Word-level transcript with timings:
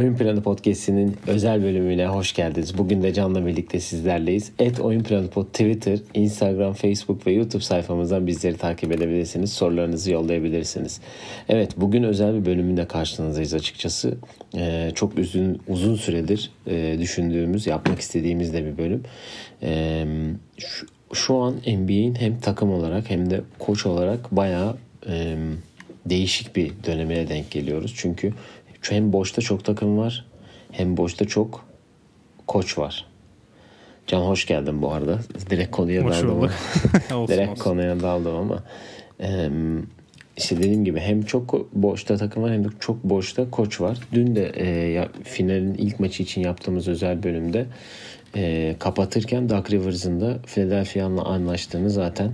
Oyun 0.00 0.16
Planı 0.16 0.42
Podcast'inin 0.42 1.16
özel 1.26 1.62
bölümüne 1.62 2.06
hoş 2.06 2.32
geldiniz. 2.32 2.78
Bugün 2.78 3.02
de 3.02 3.14
Can'la 3.14 3.46
birlikte 3.46 3.80
sizlerleyiz. 3.80 4.52
Et 4.58 4.80
Oyun 4.80 5.02
Planı 5.02 5.30
Pod 5.30 5.46
Twitter, 5.46 5.98
Instagram, 6.14 6.72
Facebook 6.72 7.26
ve 7.26 7.32
YouTube 7.32 7.62
sayfamızdan 7.62 8.26
bizleri 8.26 8.56
takip 8.56 8.92
edebilirsiniz. 8.92 9.52
Sorularınızı 9.52 10.10
yollayabilirsiniz. 10.10 11.00
Evet 11.48 11.72
bugün 11.76 12.02
özel 12.02 12.34
bir 12.34 12.46
bölümünde 12.46 12.88
karşınızdayız 12.88 13.54
açıkçası. 13.54 14.14
Ee, 14.56 14.92
çok 14.94 15.18
uzun, 15.18 15.58
uzun 15.68 15.94
süredir 15.94 16.50
e, 16.66 16.96
düşündüğümüz, 16.98 17.66
yapmak 17.66 18.00
istediğimiz 18.00 18.52
de 18.52 18.64
bir 18.64 18.78
bölüm. 18.78 19.02
Ee, 19.62 20.04
şu, 20.58 20.86
şu 21.12 21.36
an 21.36 21.54
NBA'in 21.66 22.14
hem 22.14 22.40
takım 22.40 22.72
olarak 22.72 23.10
hem 23.10 23.30
de 23.30 23.40
koç 23.58 23.86
olarak 23.86 24.36
bayağı 24.36 24.76
e, 25.08 25.36
değişik 26.06 26.56
bir 26.56 26.72
dönemine 26.86 27.28
denk 27.28 27.50
geliyoruz. 27.50 27.94
Çünkü 27.96 28.32
hem 28.80 29.12
boşta 29.12 29.42
çok 29.42 29.64
takım 29.64 29.98
var 29.98 30.26
hem 30.72 30.96
boşta 30.96 31.24
çok 31.24 31.64
koç 32.46 32.78
var. 32.78 33.06
Can 34.06 34.20
hoş 34.20 34.46
geldin 34.46 34.82
bu 34.82 34.92
arada. 34.92 35.18
Direkt 35.50 35.70
konuya 35.70 36.04
Hoş 36.04 36.14
daldım 36.14 36.30
ama. 36.30 36.48
Direkt 37.28 37.50
olsun. 37.50 37.62
konuya 37.62 38.00
daldım 38.00 38.36
ama. 38.36 38.62
Eee 39.20 39.50
işte 40.36 40.56
dediğim 40.56 40.84
gibi 40.84 41.00
hem 41.00 41.22
çok 41.22 41.74
boşta 41.74 42.16
takım 42.16 42.42
var 42.42 42.52
hem 42.52 42.64
de 42.64 42.68
çok 42.80 43.04
boşta 43.04 43.50
koç 43.50 43.80
var. 43.80 43.98
Dün 44.12 44.36
de 44.36 44.52
e, 44.54 44.66
ya, 44.68 45.08
finalin 45.24 45.74
ilk 45.74 46.00
maçı 46.00 46.22
için 46.22 46.40
yaptığımız 46.40 46.88
özel 46.88 47.22
bölümde 47.22 47.66
e, 48.36 48.74
kapatırken 48.78 49.48
Doug 49.48 49.70
Rivers'ın 49.70 50.20
da 50.20 50.38
Philadelphia'nla 50.46 51.24
anlaştığını 51.24 51.90
zaten 51.90 52.32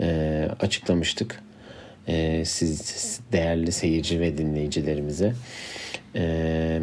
e, 0.00 0.48
açıklamıştık. 0.60 1.40
E, 2.08 2.44
siz 2.44 3.20
değerli 3.32 3.72
seyirci 3.72 4.20
ve 4.20 4.38
dinleyicilerimize. 4.38 5.32
E, 6.14 6.80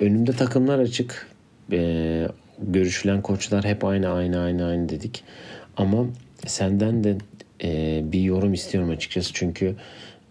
önümde 0.00 0.32
takımlar 0.32 0.78
açık. 0.78 1.28
E, 1.72 2.28
görüşülen 2.62 3.22
koçlar 3.22 3.64
hep 3.64 3.84
aynı 3.84 4.08
aynı 4.08 4.40
aynı 4.40 4.66
aynı 4.66 4.88
dedik. 4.88 5.24
Ama 5.76 6.06
senden 6.46 7.04
de 7.04 7.16
e, 7.64 8.00
bir 8.12 8.20
yorum 8.20 8.52
istiyorum 8.52 8.90
açıkçası. 8.90 9.30
Çünkü 9.34 9.74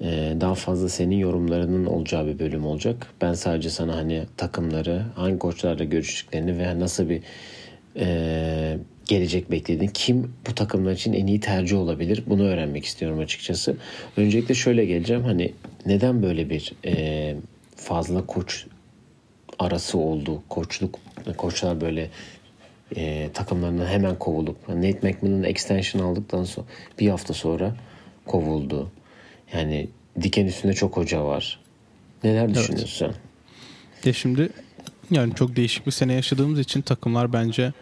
e, 0.02 0.34
daha 0.42 0.56
fazla 0.56 0.90
senin 0.90 1.18
yorumlarının 1.18 1.86
olacağı 1.86 2.28
bir 2.28 2.40
bölüm 2.40 2.66
olacak. 2.66 3.08
Ben 3.22 3.34
sadece 3.34 3.70
sana 3.70 3.96
hani 3.96 4.24
takımları, 4.38 5.04
hangi 5.16 5.40
koçlarla 5.40 5.84
görüştüklerini 5.84 6.58
ve 6.58 6.80
nasıl 6.80 7.10
bir 7.10 7.22
e, 7.96 8.78
gelecek 9.10 9.52
beklediğin, 9.52 9.92
kim 9.94 10.34
bu 10.50 10.56
takımlar 10.56 10.92
için 10.92 11.14
en 11.14 11.28
iyi 11.28 11.40
tercih 11.40 11.78
olabilir 11.78 12.24
bunu 12.28 12.44
öğrenmek 12.44 12.86
istiyorum 12.86 13.20
açıkçası. 13.20 13.78
Öncelikle 14.18 14.56
şöyle 14.56 14.86
geleceğim 14.86 15.24
hani 15.24 15.54
neden 15.86 16.24
böyle 16.24 16.50
bir 16.50 16.74
e, 16.86 17.36
fazla 17.76 18.26
koç 18.26 18.66
arası 19.60 19.98
oldu. 19.98 20.44
Koçluk 20.50 21.00
koçlar 21.38 21.82
böyle 21.82 22.10
e, 22.96 23.30
takımlarından 23.34 23.86
hemen 23.86 24.20
kovulup 24.20 24.70
Nate 24.70 25.00
McMillan 25.10 25.44
extension 25.44 26.02
aldıktan 26.02 26.44
sonra 26.44 26.68
bir 27.00 27.10
hafta 27.10 27.34
sonra 27.34 27.76
kovuldu. 28.26 28.92
Yani 29.54 29.88
diken 30.22 30.46
üstünde 30.46 30.74
çok 30.74 30.98
hoca 30.98 31.26
var. 31.26 31.60
Neler 32.24 32.54
düşünüyorsun 32.54 33.06
sen? 33.06 33.14
Ya 34.10 34.14
şimdi 34.14 34.50
yani 35.12 35.36
çok 35.36 35.56
değişik 35.56 35.86
bir 35.86 35.92
sene 35.92 36.14
yaşadığımız 36.14 36.60
için 36.60 36.82
takımlar 36.82 37.34
bence 37.34 37.74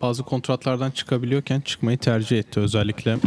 bazı 0.00 0.22
kontratlardan 0.22 0.90
çıkabiliyorken 0.90 1.60
çıkmayı 1.60 1.98
tercih 1.98 2.38
etti. 2.38 2.60
Özellikle 2.60 3.18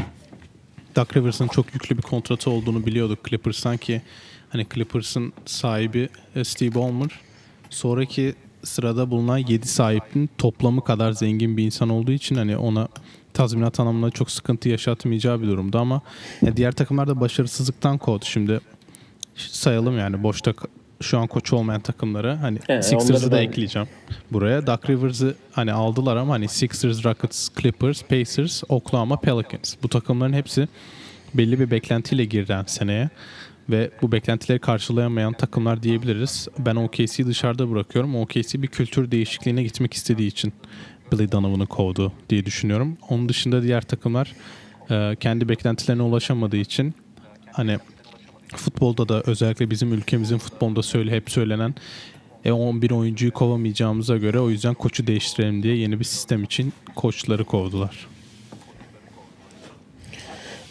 Doug 0.96 1.18
Rivers'ın 1.18 1.48
çok 1.48 1.74
yüklü 1.74 1.98
bir 1.98 2.02
kontratı 2.02 2.50
olduğunu 2.50 2.86
biliyorduk 2.86 3.30
Clippers'tan 3.30 3.78
ki 3.78 4.02
hani 4.50 4.68
Clippers'ın 4.74 5.34
sahibi 5.46 6.10
e, 6.36 6.44
Steve 6.44 6.76
Ballmer 6.76 7.10
sonraki 7.70 8.36
sırada 8.64 9.12
bulunan 9.12 9.38
7 9.38 9.68
sahibinin 9.68 10.30
toplamı 10.38 10.84
kadar 10.84 11.12
zengin 11.12 11.58
bir 11.58 11.64
insan 11.66 11.90
olduğu 11.90 12.12
için 12.12 12.36
hani 12.36 12.58
ona 12.58 12.88
tazminat 13.34 13.80
anlamında 13.80 14.12
çok 14.12 14.32
sıkıntı 14.32 14.70
yaşatmayacağı 14.70 15.42
bir 15.42 15.48
durumda 15.48 15.80
ama 15.80 16.02
ya 16.42 16.58
diğer 16.58 16.72
takımlar 16.72 17.08
da 17.08 17.20
başarısızlıktan 17.20 17.98
kovdu. 17.98 18.26
Şimdi 18.26 18.60
sayalım 19.36 19.98
yani 19.98 20.24
boşta 20.24 20.54
şu 21.02 21.20
an 21.20 21.28
koç 21.28 21.54
olmayan 21.54 21.82
takımları 21.82 22.34
hani 22.36 22.60
Evet, 22.70 22.86
Sixers'ı 22.86 23.32
da 23.32 23.36
ben- 23.36 23.42
ekleyeceğim 23.42 23.88
buraya. 24.32 24.68
Doug 24.68 24.90
Rivers'ı 24.90 25.36
hani 25.52 25.74
aldılar 25.74 26.16
ama 26.18 26.34
hani 26.34 26.48
Sixers, 26.48 27.06
Rockets, 27.06 27.50
Clippers, 27.62 28.04
Pacers, 28.04 28.64
Oklahoma, 28.70 29.20
Pelicans. 29.20 29.76
Bu 29.84 29.88
takımların 29.90 30.34
hepsi 30.34 30.68
belli 31.34 31.60
bir 31.60 31.72
beklentiyle 31.72 32.26
giren 32.26 32.64
seneye 32.68 33.10
ve 33.70 33.92
bu 34.02 34.12
beklentileri 34.12 34.60
karşılayamayan 34.60 35.34
takımlar 35.34 35.84
diyebiliriz. 35.84 36.48
Ben 36.60 36.76
OKC'yi 36.76 37.28
dışarıda 37.28 37.72
bırakıyorum. 37.72 38.16
OKC 38.16 38.62
bir 38.62 38.68
kültür 38.68 39.12
değişikliğine 39.12 39.64
gitmek 39.64 39.94
istediği 39.94 40.28
için 40.28 40.54
Billy 41.12 41.32
Donovan'ı 41.32 41.66
kovdu 41.68 42.12
diye 42.30 42.46
düşünüyorum. 42.46 42.98
Onun 43.10 43.30
dışında 43.30 43.64
diğer 43.64 43.82
takımlar 43.82 44.34
e, 44.92 45.16
kendi 45.20 45.50
beklentilerine 45.50 46.02
ulaşamadığı 46.02 46.58
için 46.58 46.96
hani 47.52 47.78
futbolda 48.56 49.10
da 49.10 49.22
özellikle 49.26 49.70
bizim 49.70 49.94
ülkemizin 49.94 50.38
futbolunda 50.38 50.84
söyle 50.84 51.12
hep 51.12 51.32
söylenen 51.32 51.76
e, 52.46 52.52
11 52.52 52.92
oyuncuyu 52.92 53.32
kovamayacağımıza 53.32 54.18
göre 54.18 54.40
o 54.40 54.50
yüzden 54.50 54.74
koçu 54.74 55.08
değiştirelim 55.08 55.64
diye 55.64 55.76
yeni 55.76 56.00
bir 56.00 56.06
sistem 56.06 56.44
için 56.44 56.74
koçları 56.96 57.46
kovdular. 57.46 58.08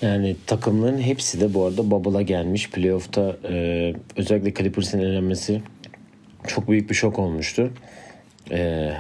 Yani 0.03 0.37
takımların 0.47 1.01
hepsi 1.01 1.41
de 1.41 1.55
bu 1.55 1.65
arada 1.65 1.91
bubble'a 1.91 2.23
gelmiş. 2.23 2.71
Playoff'ta 2.71 3.37
e, 3.49 3.95
özellikle 4.17 4.55
Clippers'ın 4.55 4.99
elenmesi 4.99 5.63
çok 6.47 6.69
büyük 6.69 6.91
bir 6.91 6.95
şok 6.95 7.19
olmuştu. 7.19 7.71
E, 8.51 8.93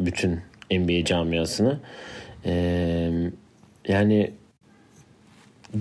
bütün 0.00 0.40
NBA 0.70 1.04
camiasına. 1.04 1.80
E, 2.44 2.52
yani 3.88 4.30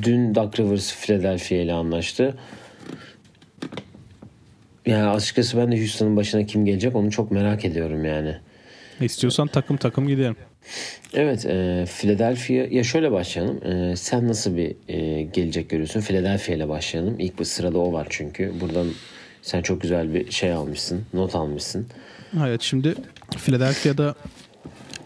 dün 0.03 0.35
Doug 0.35 0.59
Rivers 0.59 0.95
Philadelphia 0.95 1.55
ile 1.55 1.73
anlaştı. 1.73 2.37
Yani 4.85 5.07
açıkçası 5.09 5.57
ben 5.57 5.71
de 5.71 5.79
Houston'ın 5.79 6.15
başına 6.15 6.45
kim 6.45 6.65
gelecek 6.65 6.95
onu 6.95 7.11
çok 7.11 7.31
merak 7.31 7.65
ediyorum 7.65 8.05
yani. 8.05 8.35
İstiyorsan 9.01 9.47
takım 9.47 9.77
takım 9.77 10.07
gidelim. 10.07 10.35
Evet, 11.13 11.45
e, 11.45 11.85
Philadelphia 11.97 12.53
ya 12.53 12.83
şöyle 12.83 13.11
başlayalım. 13.11 13.71
E, 13.71 13.95
sen 13.95 14.27
nasıl 14.27 14.57
bir 14.57 14.75
e, 14.87 15.21
gelecek 15.21 15.69
görüyorsun? 15.69 16.01
Philadelphia 16.01 16.53
ile 16.53 16.69
başlayalım. 16.69 17.15
İlk 17.19 17.39
bir 17.39 17.45
sırada 17.45 17.77
o 17.77 17.93
var 17.93 18.07
çünkü. 18.09 18.53
Buradan 18.61 18.87
sen 19.41 19.61
çok 19.61 19.81
güzel 19.81 20.13
bir 20.13 20.31
şey 20.31 20.51
almışsın, 20.51 21.05
not 21.13 21.35
almışsın. 21.35 21.87
Evet 22.47 22.61
şimdi 22.61 22.95
Philadelphia'da 23.37 24.15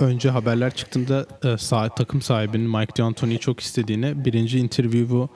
önce 0.01 0.29
haberler 0.29 0.75
çıktığında 0.75 1.25
e, 1.44 1.89
takım 1.97 2.22
sahibinin 2.22 2.69
Mike 2.69 2.95
D'Antoni'yi 2.97 3.39
çok 3.39 3.59
istediğini 3.59 4.25
birinci 4.25 4.59
interview'u 4.59 5.29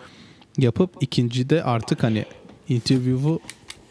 yapıp 0.58 0.92
ikinci 1.02 1.50
de 1.50 1.64
artık 1.64 2.04
hani 2.04 2.26
interview'u 2.70 3.40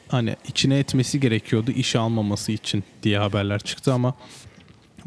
hani 0.08 0.36
içine 0.48 0.78
etmesi 0.78 1.20
gerekiyordu 1.20 1.70
iş 1.70 1.96
almaması 1.96 2.52
için 2.52 2.84
diye 3.02 3.18
haberler 3.18 3.60
çıktı 3.60 3.92
ama 3.92 4.14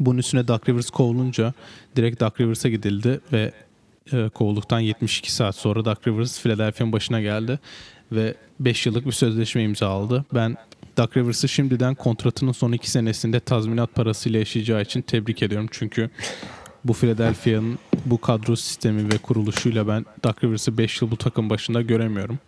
bunun 0.00 0.18
üstüne 0.18 0.48
Doug 0.48 0.68
Rivers 0.68 0.90
kovulunca 0.90 1.52
direkt 1.96 2.20
Doug 2.20 2.40
Rivers'a 2.40 2.68
gidildi 2.68 3.20
ve 3.32 3.52
e, 4.12 4.28
kovulduktan 4.28 4.80
72 4.80 5.32
saat 5.32 5.56
sonra 5.56 5.84
Doug 5.84 5.98
Rivers 6.06 6.42
Philadelphia'nın 6.42 6.92
başına 6.92 7.20
geldi 7.20 7.58
ve 8.12 8.34
5 8.60 8.86
yıllık 8.86 9.06
bir 9.06 9.12
sözleşme 9.12 9.62
imzaladı. 9.62 10.24
Ben 10.34 10.56
Doug 10.98 11.16
Rivers'ı 11.16 11.48
şimdiden 11.48 11.94
kontratının 11.94 12.52
son 12.52 12.72
2 12.72 12.90
senesinde 12.90 13.40
tazminat 13.40 13.94
parasıyla 13.94 14.38
yaşayacağı 14.38 14.82
için 14.82 15.02
tebrik 15.02 15.42
ediyorum. 15.42 15.68
Çünkü 15.70 16.10
bu 16.84 16.92
Philadelphia'nın 16.92 17.78
bu 18.06 18.20
kadro 18.20 18.56
sistemi 18.56 19.12
ve 19.12 19.18
kuruluşuyla 19.18 19.88
ben 19.88 20.06
Doug 20.24 20.44
Rivers'ı 20.44 20.78
5 20.78 21.02
yıl 21.02 21.10
bu 21.10 21.16
takım 21.16 21.50
başında 21.50 21.82
göremiyorum. 21.82 22.38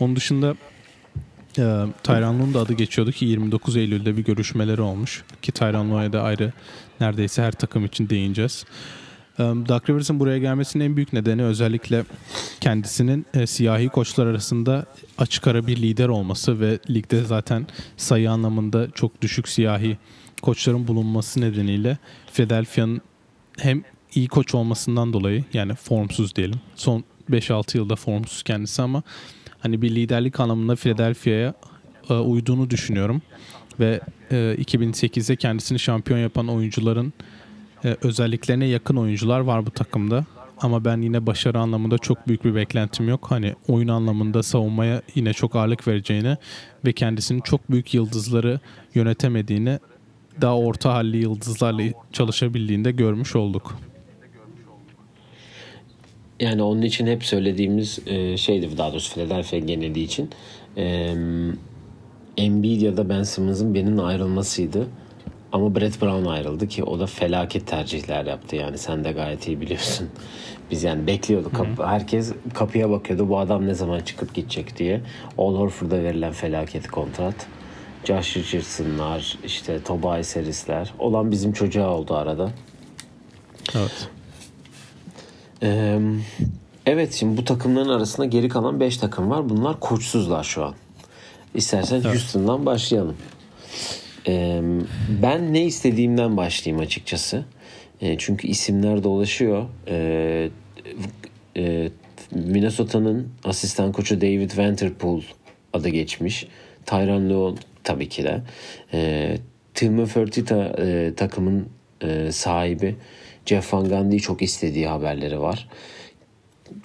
Onun 0.00 0.16
dışında 0.16 0.54
e, 1.58 1.62
Tyron 2.02 2.38
Lue'nun 2.38 2.54
da 2.54 2.60
adı 2.60 2.72
geçiyordu 2.72 3.12
ki 3.12 3.24
29 3.24 3.76
Eylül'de 3.76 4.16
bir 4.16 4.24
görüşmeleri 4.24 4.80
olmuş. 4.80 5.24
Ki 5.42 5.52
Tyron 5.52 5.90
Lue'ya 5.90 6.12
da 6.12 6.22
ayrı 6.22 6.52
neredeyse 7.00 7.42
her 7.42 7.52
takım 7.52 7.84
için 7.84 8.08
değineceğiz. 8.08 8.64
Doug 9.38 9.90
Rivers'ın 9.90 10.20
buraya 10.20 10.38
gelmesinin 10.38 10.84
en 10.84 10.96
büyük 10.96 11.12
nedeni 11.12 11.42
özellikle 11.42 12.04
kendisinin 12.60 13.26
e, 13.34 13.46
siyahi 13.46 13.88
koçlar 13.88 14.26
arasında 14.26 14.86
açık 15.18 15.46
ara 15.46 15.66
bir 15.66 15.76
lider 15.76 16.08
olması 16.08 16.60
ve 16.60 16.78
ligde 16.90 17.24
zaten 17.24 17.66
sayı 17.96 18.30
anlamında 18.30 18.90
çok 18.90 19.22
düşük 19.22 19.48
siyahi 19.48 19.98
koçların 20.42 20.88
bulunması 20.88 21.40
nedeniyle 21.40 21.98
Philadelphia'nın 22.32 23.00
hem 23.58 23.82
iyi 24.14 24.28
koç 24.28 24.54
olmasından 24.54 25.12
dolayı 25.12 25.44
yani 25.52 25.74
formsuz 25.74 26.36
diyelim. 26.36 26.60
Son 26.74 27.04
5-6 27.30 27.76
yılda 27.76 27.96
formsuz 27.96 28.42
kendisi 28.42 28.82
ama 28.82 29.02
hani 29.58 29.82
bir 29.82 29.94
liderlik 29.94 30.40
anlamında 30.40 30.76
Philadelphia'ya 30.76 31.54
e, 32.10 32.14
uyduğunu 32.14 32.70
düşünüyorum. 32.70 33.22
Ve 33.80 34.00
e, 34.30 34.34
2008'de 34.36 35.36
kendisini 35.36 35.78
şampiyon 35.78 36.18
yapan 36.18 36.48
oyuncuların 36.48 37.12
e, 37.84 37.96
özelliklerine 38.02 38.66
yakın 38.66 38.96
oyuncular 38.96 39.40
var 39.40 39.66
bu 39.66 39.70
takımda. 39.70 40.24
ama 40.60 40.84
ben 40.84 41.02
yine 41.02 41.26
başarı 41.26 41.58
anlamında 41.58 41.98
çok 41.98 42.28
büyük 42.28 42.44
bir 42.44 42.54
beklentim 42.54 43.08
yok. 43.08 43.26
Hani 43.28 43.54
oyun 43.68 43.88
anlamında 43.88 44.42
savunmaya 44.42 45.02
yine 45.14 45.32
çok 45.32 45.56
ağırlık 45.56 45.88
vereceğini 45.88 46.36
ve 46.84 46.92
kendisinin 46.92 47.40
çok 47.40 47.70
büyük 47.70 47.94
yıldızları 47.94 48.60
yönetemediğini 48.94 49.78
daha 50.40 50.58
orta 50.58 50.94
halli 50.94 51.16
yıldızlarla 51.16 51.82
çalışabildiğinde 52.12 52.92
görmüş 52.92 53.36
olduk. 53.36 53.78
Yani 56.40 56.62
onun 56.62 56.82
için 56.82 57.06
hep 57.06 57.24
söylediğimiz 57.24 57.98
e, 58.06 58.36
şeydi 58.36 58.78
daha 58.78 58.92
doğrusu 58.92 59.14
Philadelphia 59.14 59.58
geneli 59.58 60.00
için. 60.02 60.30
Embiid 62.36 62.80
ya 62.80 62.96
da 62.96 63.08
Ben 63.08 63.22
Simmons'ın 63.22 63.74
benim 63.74 64.00
ayrılmasıydı. 64.00 64.86
Ama 65.54 65.74
Brett 65.74 66.02
Brown 66.02 66.26
ayrıldı 66.26 66.68
ki 66.68 66.84
o 66.84 66.98
da 66.98 67.06
felaket 67.06 67.66
tercihler 67.66 68.26
yaptı 68.26 68.56
yani 68.56 68.78
sen 68.78 69.04
de 69.04 69.12
gayet 69.12 69.48
iyi 69.48 69.60
biliyorsun. 69.60 70.08
Biz 70.70 70.82
yani 70.82 71.06
bekliyorduk. 71.06 71.54
Kap- 71.54 71.86
herkes 71.86 72.32
kapıya 72.54 72.90
bakıyordu 72.90 73.28
bu 73.28 73.38
adam 73.38 73.66
ne 73.66 73.74
zaman 73.74 74.00
çıkıp 74.00 74.34
gidecek 74.34 74.78
diye. 74.78 75.00
All 75.38 75.54
Horford'a 75.54 76.02
verilen 76.02 76.32
felaket 76.32 76.86
kontrat. 76.86 77.34
Josh 78.04 78.36
Richardson'lar, 78.36 79.38
işte 79.44 79.82
Tobias 79.82 80.36
Harris'ler 80.36 80.94
olan 80.98 81.30
bizim 81.30 81.52
çocuğa 81.52 81.88
oldu 81.88 82.14
arada. 82.14 82.50
Evet. 83.74 84.08
Ee, 85.62 85.98
evet 86.86 87.12
şimdi 87.12 87.36
bu 87.36 87.44
takımların 87.44 87.88
arasında 87.88 88.26
geri 88.26 88.48
kalan 88.48 88.80
5 88.80 88.96
takım 88.96 89.30
var. 89.30 89.48
Bunlar 89.48 89.80
koçsuzlar 89.80 90.44
şu 90.44 90.64
an. 90.64 90.74
İstersen 91.54 91.96
evet. 91.96 92.06
Houston'dan 92.06 92.66
başlayalım. 92.66 93.16
Ben 95.22 95.52
ne 95.54 95.64
istediğimden 95.64 96.36
başlayayım 96.36 96.84
açıkçası. 96.84 97.44
E, 98.00 98.18
çünkü 98.18 98.48
isimler 98.48 99.02
dolaşıyor. 99.02 99.66
E, 99.88 100.48
e, 101.56 101.88
Minnesota'nın 102.30 103.28
asistan 103.44 103.92
koçu 103.92 104.20
David 104.20 104.58
Vanterpool 104.58 105.22
adı 105.72 105.88
geçmiş. 105.88 106.46
Tyron 106.86 107.30
Lue 107.30 107.54
tabii 107.84 108.08
ki 108.08 108.24
de. 108.24 108.42
Timo 109.74 110.06
Fertitta 110.06 110.76
takımın 111.16 111.68
sahibi 112.30 112.96
Jeff 113.46 113.74
Van 113.74 113.88
Gundy'yi 113.88 114.20
çok 114.20 114.42
istediği 114.42 114.86
haberleri 114.86 115.40
var. 115.40 115.68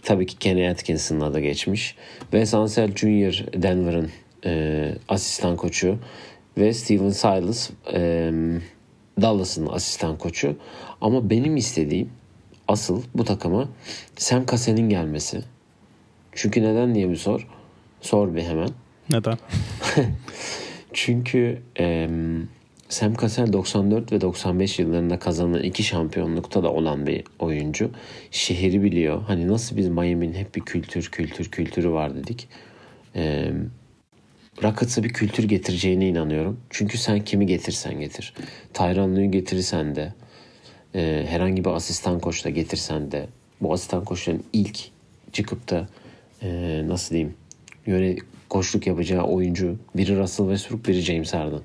Tabii 0.03 0.25
ki 0.25 0.37
Kenny 0.37 0.69
Atkinson'ın 0.69 1.21
adı 1.21 1.39
geçmiş. 1.39 1.95
Wes 2.19 2.53
Ansel 2.53 2.95
Jr. 2.95 3.45
Denver'ın 3.53 4.09
e, 4.45 4.93
asistan 5.07 5.55
koçu 5.55 5.99
ve 6.59 6.73
Steven 6.73 7.09
Silas 7.09 7.69
e, 7.93 8.31
Dallas'ın 9.21 9.67
asistan 9.67 10.17
koçu. 10.17 10.55
Ama 11.01 11.29
benim 11.29 11.57
istediğim 11.57 12.09
asıl 12.67 13.03
bu 13.15 13.25
takıma 13.25 13.69
Sam 14.15 14.45
Cassell'in 14.45 14.89
gelmesi. 14.89 15.41
Çünkü 16.31 16.63
neden 16.63 16.95
diye 16.95 17.09
bir 17.09 17.15
sor. 17.15 17.47
Sor 18.01 18.35
bir 18.35 18.43
hemen. 18.43 18.69
Neden? 19.09 19.37
Çünkü 20.93 21.61
e, 21.79 22.09
Sam 22.89 23.13
Cassell 23.13 23.53
94 23.53 24.11
ve 24.11 24.21
95 24.21 24.79
yıllarında 24.79 25.19
kazanan 25.19 25.63
iki 25.63 25.83
şampiyonlukta 25.83 26.63
da 26.63 26.73
olan 26.73 27.07
bir 27.07 27.23
oyuncu. 27.39 27.91
Şehri 28.31 28.83
biliyor. 28.83 29.21
Hani 29.21 29.47
nasıl 29.47 29.77
biz 29.77 29.89
Miami'nin 29.89 30.33
hep 30.33 30.55
bir 30.55 30.61
kültür 30.61 31.03
kültür 31.11 31.51
kültürü 31.51 31.91
var 31.91 32.15
dedik. 32.15 32.47
E, 33.15 33.51
Rockets'a 34.63 35.03
bir 35.03 35.09
kültür 35.09 35.43
getireceğine 35.43 36.07
inanıyorum. 36.07 36.59
Çünkü 36.69 36.97
sen 36.97 37.23
kimi 37.23 37.45
getirsen 37.45 37.99
getir. 37.99 38.33
Tyron 38.73 39.31
getirirsen 39.31 39.95
de 39.95 40.13
e, 40.95 41.25
herhangi 41.29 41.65
bir 41.65 41.69
asistan 41.69 42.19
koçla 42.19 42.49
getirsen 42.49 43.11
de 43.11 43.27
bu 43.61 43.73
asistan 43.73 44.05
koçların 44.05 44.43
ilk 44.53 44.79
çıkıp 45.33 45.69
da 45.69 45.87
e, 46.41 46.81
nasıl 46.87 47.15
diyeyim 47.15 47.33
yöne 47.85 48.15
koçluk 48.49 48.87
yapacağı 48.87 49.23
oyuncu 49.23 49.75
biri 49.95 50.19
Russell 50.19 50.45
Westbrook 50.45 50.87
biri 50.87 51.01
James 51.01 51.33
Harden. 51.33 51.61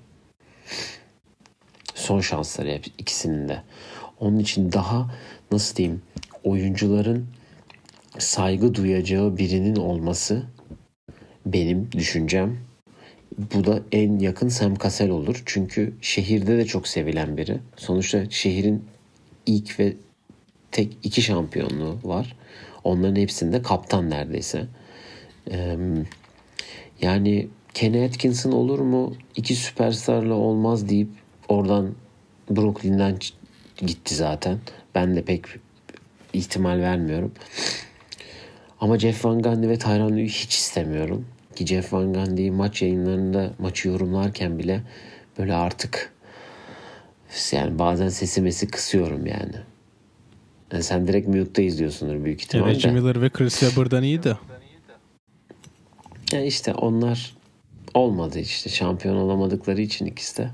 Son 1.94 2.20
şansları 2.20 2.70
hep 2.70 2.87
ikisinin 2.99 3.49
de. 3.49 3.62
Onun 4.20 4.38
için 4.38 4.73
daha 4.73 5.14
nasıl 5.52 5.76
diyeyim 5.76 6.02
oyuncuların 6.44 7.26
saygı 8.19 8.75
duyacağı 8.75 9.37
birinin 9.37 9.76
olması 9.76 10.43
benim 11.46 11.93
düşüncem. 11.93 12.58
Bu 13.38 13.64
da 13.64 13.81
en 13.92 14.19
yakın 14.19 14.48
Sam 14.48 14.75
Cassell 14.75 15.10
olur. 15.10 15.42
Çünkü 15.46 15.94
şehirde 16.00 16.58
de 16.58 16.64
çok 16.64 16.88
sevilen 16.88 17.36
biri. 17.36 17.58
Sonuçta 17.76 18.31
şehrin 18.31 18.84
ilk 19.46 19.81
ve 19.81 19.92
tek 20.72 20.96
iki 21.02 21.22
şampiyonluğu 21.22 21.98
var. 22.04 22.36
Onların 22.84 23.16
hepsinde 23.16 23.62
kaptan 23.62 24.10
neredeyse. 24.10 24.66
Yani 27.00 27.48
Kenny 27.75 28.04
Atkinson 28.04 28.52
olur 28.52 28.78
mu? 28.78 29.14
İki 29.36 29.54
süperstarla 29.54 30.34
olmaz 30.34 30.88
deyip 30.88 31.08
oradan 31.48 31.94
Brooklyn'den 32.50 33.19
gitti 33.76 34.14
zaten. 34.14 34.58
Ben 34.94 35.16
de 35.16 35.22
pek 35.22 35.44
ihtimal 36.32 36.81
vermiyorum. 36.81 37.32
Ama 38.81 38.98
Jeff 38.98 39.25
Van 39.25 39.42
Gundy 39.42 39.69
ve 39.69 39.78
Tyron 39.78 40.16
hiç 40.19 40.54
istemiyorum. 40.54 41.26
Ki 41.56 41.66
Jeff 41.66 41.92
Van 41.92 42.12
Gundy'yi 42.12 42.50
maç 42.50 42.82
yayınlarında 42.82 43.50
maçı 43.58 43.88
yorumlarken 43.88 44.58
bile 44.58 44.82
böyle 45.38 45.54
artık 45.54 46.12
yani 47.52 47.78
bazen 47.78 48.08
sesimesi 48.08 48.68
kısıyorum 48.68 49.26
yani. 49.26 49.54
yani 50.72 50.82
sen 50.82 51.08
direkt 51.08 51.28
mute'da 51.28 51.62
izliyorsundur 51.62 52.24
büyük 52.24 52.42
ihtimalle. 52.42 52.72
Evet 52.72 52.84
Miller 52.84 53.22
ve 53.22 53.30
Chris 53.30 53.60
Webber'dan 53.60 54.02
iyiydi. 54.02 54.38
Yani 56.32 56.46
işte 56.46 56.74
onlar 56.74 57.34
olmadı 57.94 58.38
işte. 58.38 58.70
Şampiyon 58.70 59.16
olamadıkları 59.16 59.80
için 59.80 60.06
ikisi 60.06 60.38
de. 60.38 60.50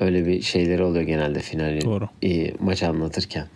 Öyle 0.00 0.26
bir 0.26 0.42
şeyleri 0.42 0.82
oluyor 0.82 1.04
genelde 1.04 1.40
finali 1.40 1.84
Doğru. 1.84 2.08
E, 2.22 2.54
maç 2.60 2.82
anlatırken. 2.82 3.46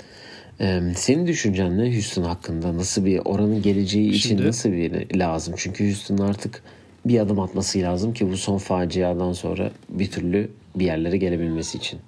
Ee, 0.61 0.81
senin 0.97 1.27
düşüncen 1.27 1.79
ne 1.79 1.95
Houston 1.95 2.23
hakkında? 2.23 2.77
Nasıl 2.77 3.05
bir 3.05 3.21
oranın 3.25 3.63
geleceği 3.63 4.11
için 4.11 4.29
Şimdi, 4.29 4.47
nasıl 4.47 4.73
bir 4.73 5.19
lazım? 5.19 5.55
Çünkü 5.57 5.87
Houston 5.87 6.19
artık 6.19 6.63
bir 7.05 7.21
adım 7.21 7.41
atması 7.41 7.79
lazım 7.79 8.15
ki 8.15 8.31
bu 8.31 8.37
son 8.37 8.59
faciadan 8.59 9.33
sonra 9.33 9.71
bir 9.89 10.11
türlü 10.11 10.51
bir 10.77 10.85
yerlere 10.85 11.17
gelebilmesi 11.17 11.79
için. 11.79 12.01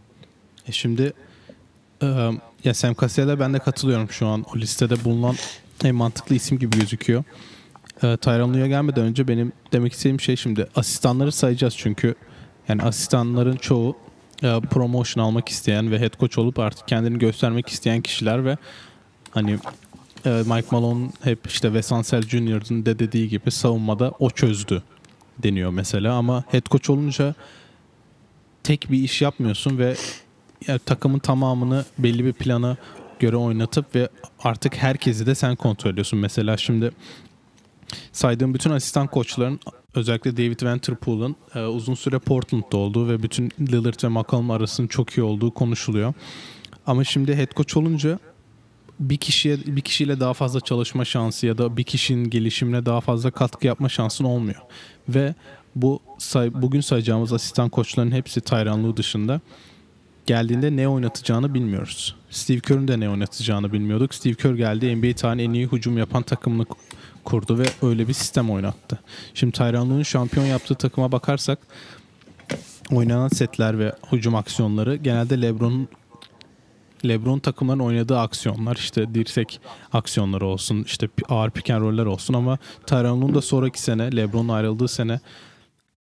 E 0.68 0.72
şimdi 0.72 1.12
e, 2.02 2.06
ya 2.64 2.74
Sam 2.74 2.94
Cassell'e 3.00 3.40
ben 3.40 3.54
de 3.54 3.58
katılıyorum 3.58 4.10
şu 4.10 4.26
an. 4.26 4.44
O 4.54 4.58
listede 4.58 5.04
bulunan 5.04 5.34
en 5.84 5.94
mantıklı 5.94 6.34
isim 6.34 6.58
gibi 6.58 6.78
gözüküyor. 6.78 7.24
E, 8.02 8.16
Tyron 8.16 8.54
Lue'ya 8.54 8.66
gelmeden 8.66 9.04
önce 9.04 9.28
benim 9.28 9.52
demek 9.72 9.92
istediğim 9.92 10.20
şey 10.20 10.37
şimdi 10.37 10.66
asistanları 10.76 11.32
sayacağız 11.32 11.75
çünkü 11.76 12.14
yani 12.68 12.82
asistanların 12.82 13.56
çoğu 13.56 13.96
e, 14.42 14.61
promotion 14.61 15.25
almak 15.25 15.49
isteyen 15.49 15.90
ve 15.90 16.00
head 16.00 16.18
coach 16.21 16.38
olup 16.38 16.59
artık 16.59 16.88
kendini 16.88 17.18
göstermek 17.18 17.68
isteyen 17.68 18.00
kişiler 18.00 18.45
ve 18.45 18.57
hani 19.30 19.59
e, 20.26 20.30
Mike 20.30 20.68
Malone 20.71 21.09
hep 21.23 21.47
işte 21.47 21.68
Wes 21.68 21.92
Ansel 21.92 22.23
Jr.'ın 22.23 22.87
de 22.87 22.99
dediği 22.99 23.28
gibi 23.28 23.50
savunmada 23.50 24.12
o 24.18 24.30
çözdü 24.30 24.83
deniyor 25.38 25.71
mesela 25.71 26.14
ama 26.14 26.45
head 26.50 26.66
coach 26.71 26.90
olunca 26.90 27.35
tek 28.62 28.90
bir 28.90 29.02
iş 29.02 29.23
yapmıyorsun 29.23 29.78
ve 29.78 29.97
yani 30.66 30.78
takımın 30.78 31.18
tamamını 31.18 31.85
belli 31.99 32.25
bir 32.25 32.33
plana 32.33 32.76
göre 33.18 33.37
oynatıp 33.37 33.95
ve 33.95 34.09
artık 34.42 34.76
herkesi 34.76 35.26
de 35.26 35.35
sen 35.35 35.57
kontrol 35.57 35.90
ediyorsun. 35.90 36.18
Mesela 36.18 36.57
şimdi 36.57 36.90
saydığım 38.12 38.54
bütün 38.54 38.71
asistan 38.71 39.07
koçların 39.07 39.61
özellikle 39.95 40.37
David 40.37 40.62
Vanterpool'un 40.62 41.37
e, 41.54 41.61
uzun 41.61 41.95
süre 41.95 42.18
Portland'da 42.18 42.76
olduğu 42.76 43.09
ve 43.09 43.23
bütün 43.23 43.50
Lillard 43.61 44.04
ve 44.04 44.09
McCollum 44.09 44.50
arasının 44.50 44.88
çok 44.88 45.11
iyi 45.11 45.23
olduğu 45.23 45.50
konuşuluyor. 45.50 46.14
Ama 46.87 47.04
şimdi 47.04 47.37
head 47.37 47.54
coach 47.57 47.76
olunca 47.76 48.18
bir 49.00 49.16
kişiye 49.16 49.59
bir 49.66 49.80
kişiyle 49.80 50.21
daha 50.21 50.35
fazla 50.35 50.61
çalışma 50.61 51.04
şansı 51.04 51.47
ya 51.47 51.59
da 51.59 51.76
bir 51.76 51.85
kişinin 51.85 52.30
gelişimine 52.30 52.87
daha 52.87 53.00
fazla 53.00 53.30
katkı 53.30 53.66
yapma 53.66 53.88
şansın 53.88 54.25
olmuyor. 54.25 54.62
Ve 55.09 55.35
bu 55.76 56.00
say, 56.18 56.54
bugün 56.54 56.80
sayacağımız 56.80 57.33
asistan 57.33 57.68
koçların 57.68 58.11
hepsi 58.11 58.40
Tyron 58.40 58.97
dışında 58.97 59.40
geldiğinde 60.26 60.76
ne 60.76 60.88
oynatacağını 60.88 61.54
bilmiyoruz. 61.54 62.16
Steve 62.30 62.61
Kerr'ün 62.61 62.88
de 62.88 63.00
ne 63.00 63.11
oynatacağını 63.11 63.73
bilmiyorduk. 63.73 64.14
Steve 64.14 64.35
Kerr 64.35 64.54
geldi 64.54 64.97
NBA 64.97 65.16
tarihinin 65.16 65.50
en 65.50 65.54
iyi 65.54 65.66
hücum 65.66 65.99
yapan 65.99 66.23
takımını 66.23 66.66
kurdu 67.28 67.58
ve 67.58 67.64
öyle 67.82 68.08
bir 68.08 68.12
sistem 68.12 68.50
oynattı. 68.50 68.99
Şimdi 69.35 69.52
Tyron 69.52 70.02
şampiyon 70.02 70.47
yaptığı 70.47 70.75
takıma 70.75 71.12
bakarsak 71.12 71.58
oynanan 72.92 73.28
setler 73.28 73.78
ve 73.78 73.92
hücum 74.12 74.35
aksiyonları 74.35 74.97
genelde 74.97 75.42
LeBron'un 75.42 75.88
LeBron 77.04 77.38
takımların 77.38 77.78
oynadığı 77.78 78.18
aksiyonlar 78.18 78.76
işte 78.76 79.14
dirsek 79.14 79.61
aksiyonları 79.92 80.47
olsun 80.47 80.82
işte 80.82 81.08
ağır 81.28 81.50
pick 81.50 81.70
and 81.70 81.82
roller 81.82 82.06
olsun 82.06 82.35
ama 82.35 82.58
Tyron 82.87 83.35
da 83.35 83.42
sonraki 83.42 83.82
sene 83.82 84.16
LeBron'un 84.16 84.49
ayrıldığı 84.49 84.88
sene 84.88 85.20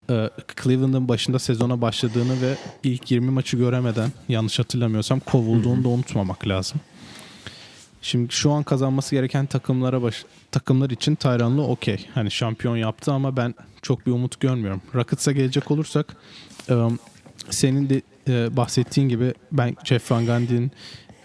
e, 0.09 0.29
Cleveland'ın 0.63 1.07
başında 1.07 1.39
sezona 1.39 1.81
başladığını 1.81 2.41
ve 2.41 2.55
ilk 2.83 3.11
20 3.11 3.31
maçı 3.31 3.57
göremeden 3.57 4.11
yanlış 4.29 4.59
hatırlamıyorsam 4.59 5.19
kovulduğunu 5.19 5.83
da 5.83 5.88
unutmamak 5.88 6.47
lazım. 6.47 6.81
Şimdi 8.01 8.33
şu 8.33 8.51
an 8.51 8.63
kazanması 8.63 9.15
gereken 9.15 9.45
takımlara 9.45 10.01
baş, 10.01 10.25
takımlar 10.51 10.89
için 10.89 11.15
Tayranlı 11.15 11.63
okey. 11.63 12.05
Hani 12.13 12.31
şampiyon 12.31 12.77
yaptı 12.77 13.11
ama 13.11 13.37
ben 13.37 13.55
çok 13.81 14.07
bir 14.07 14.11
umut 14.11 14.39
görmüyorum. 14.39 14.81
Rockets'a 14.95 15.31
gelecek 15.31 15.71
olursak 15.71 16.15
um, 16.69 16.99
senin 17.49 17.89
de 17.89 18.01
e, 18.27 18.57
bahsettiğin 18.57 19.09
gibi 19.09 19.33
ben 19.51 19.75
Jeff 19.83 20.11
Van 20.11 20.25
Gundy'nin 20.25 20.71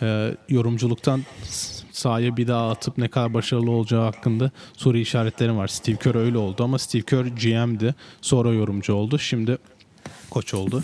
e, 0.02 0.34
yorumculuktan 0.48 1.22
sahaya 1.92 2.36
bir 2.36 2.48
daha 2.48 2.70
atıp 2.70 2.98
ne 2.98 3.08
kadar 3.08 3.34
başarılı 3.34 3.70
olacağı 3.70 4.02
hakkında 4.02 4.50
soru 4.76 4.98
işaretlerim 4.98 5.56
var. 5.56 5.68
Steve 5.68 5.96
Kerr 5.96 6.14
öyle 6.14 6.38
oldu 6.38 6.64
ama 6.64 6.78
Steve 6.78 7.02
Kerr 7.02 7.26
GM'di. 7.26 7.94
Sonra 8.20 8.52
yorumcu 8.52 8.94
oldu. 8.94 9.18
Şimdi 9.18 9.58
koç 10.30 10.54
oldu. 10.54 10.82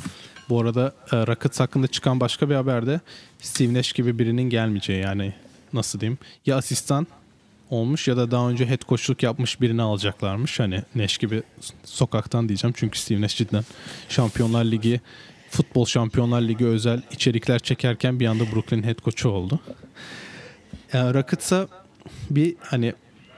Bu 0.48 0.60
arada 0.60 0.92
e, 1.12 1.16
Rockets 1.26 1.60
hakkında 1.60 1.86
çıkan 1.86 2.20
başka 2.20 2.50
bir 2.50 2.54
haberde 2.54 3.00
Steve 3.38 3.74
Nash 3.74 3.92
gibi 3.92 4.18
birinin 4.18 4.50
gelmeyeceği 4.50 5.02
yani 5.02 5.34
nasıl 5.72 6.00
diyeyim 6.00 6.18
ya 6.46 6.56
asistan 6.56 7.06
olmuş 7.70 8.08
ya 8.08 8.16
da 8.16 8.30
daha 8.30 8.50
önce 8.50 8.66
head 8.66 8.82
coachluk 8.88 9.22
yapmış 9.22 9.60
birini 9.60 9.82
alacaklarmış. 9.82 10.60
Hani 10.60 10.82
Nash 10.94 11.18
gibi 11.18 11.42
sokaktan 11.84 12.48
diyeceğim 12.48 12.74
çünkü 12.76 12.98
Steve 12.98 13.20
Nash 13.20 13.36
cidden 13.36 13.64
Şampiyonlar 14.08 14.64
Ligi 14.64 15.00
futbol 15.50 15.86
Şampiyonlar 15.86 16.40
Ligi 16.40 16.66
özel 16.66 17.02
içerikler 17.10 17.58
çekerken 17.58 18.20
bir 18.20 18.26
anda 18.26 18.52
Brooklyn 18.52 18.82
head 18.82 18.98
coach'u 18.98 19.28
oldu. 19.28 19.60
Yani 20.92 21.14
Rockets'a 21.14 21.68
bir 22.30 22.56
hani 22.60 22.94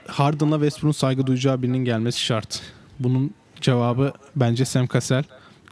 Harden'la 0.07 0.55
Westbrook'un 0.55 0.91
saygı 0.91 1.27
duyacağı 1.27 1.61
birinin 1.61 1.85
gelmesi 1.85 2.19
şart. 2.19 2.61
Bunun 2.99 3.31
cevabı 3.61 4.13
bence 4.35 4.65
Sam 4.65 4.87
Cassell. 4.87 5.23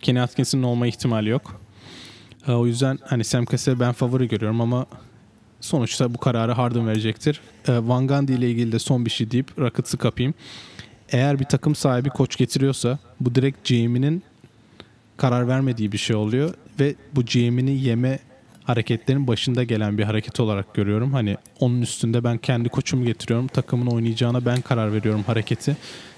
Kenny 0.02 0.22
Atkinson'ın 0.22 0.64
olma 0.64 0.88
ihtimali 0.88 1.30
yok. 1.30 1.62
O 2.48 2.68
yüzden 2.68 3.00
hani 3.06 3.24
Sam 3.24 3.46
Cassell 3.46 3.80
ben 3.80 3.94
favori 3.94 4.28
görüyorum 4.28 4.62
ama 4.62 4.86
sonuçta 5.62 6.14
bu 6.14 6.18
kararı 6.18 6.52
Harden 6.52 6.88
verecektir. 6.88 7.42
Van 7.68 8.08
Gundy 8.08 8.34
ile 8.34 8.50
ilgili 8.50 8.72
de 8.72 8.80
son 8.80 9.06
bir 9.06 9.10
şey 9.10 9.32
deyip 9.32 9.60
Rockets'ı 9.60 9.98
kapayım. 9.98 10.34
Eğer 11.12 11.40
bir 11.40 11.46
takım 11.46 11.76
sahibi 11.76 12.10
koç 12.10 12.38
getiriyorsa 12.38 13.00
bu 13.20 13.36
direkt 13.36 13.70
GM'inin 13.70 14.24
karar 15.18 15.48
vermediği 15.48 15.92
bir 15.92 15.98
şey 15.98 16.16
oluyor 16.16 16.54
ve 16.80 16.96
bu 17.16 17.26
GM'ini 17.26 17.82
yeme 17.82 18.20
hareketlerin 18.64 19.28
başında 19.28 19.64
gelen 19.64 19.98
bir 19.98 20.04
hareket 20.04 20.40
olarak 20.40 20.74
görüyorum. 20.74 21.14
Hani 21.14 21.38
onun 21.60 21.82
üstünde 21.82 22.24
ben 22.24 22.38
kendi 22.38 22.70
koçumu 22.70 23.06
getiriyorum. 23.06 23.48
Takımın 23.48 23.88
oynayacağına 23.88 24.46
ben 24.46 24.62
karar 24.62 24.94
veriyorum 24.94 25.24
hareketi. 25.28 25.78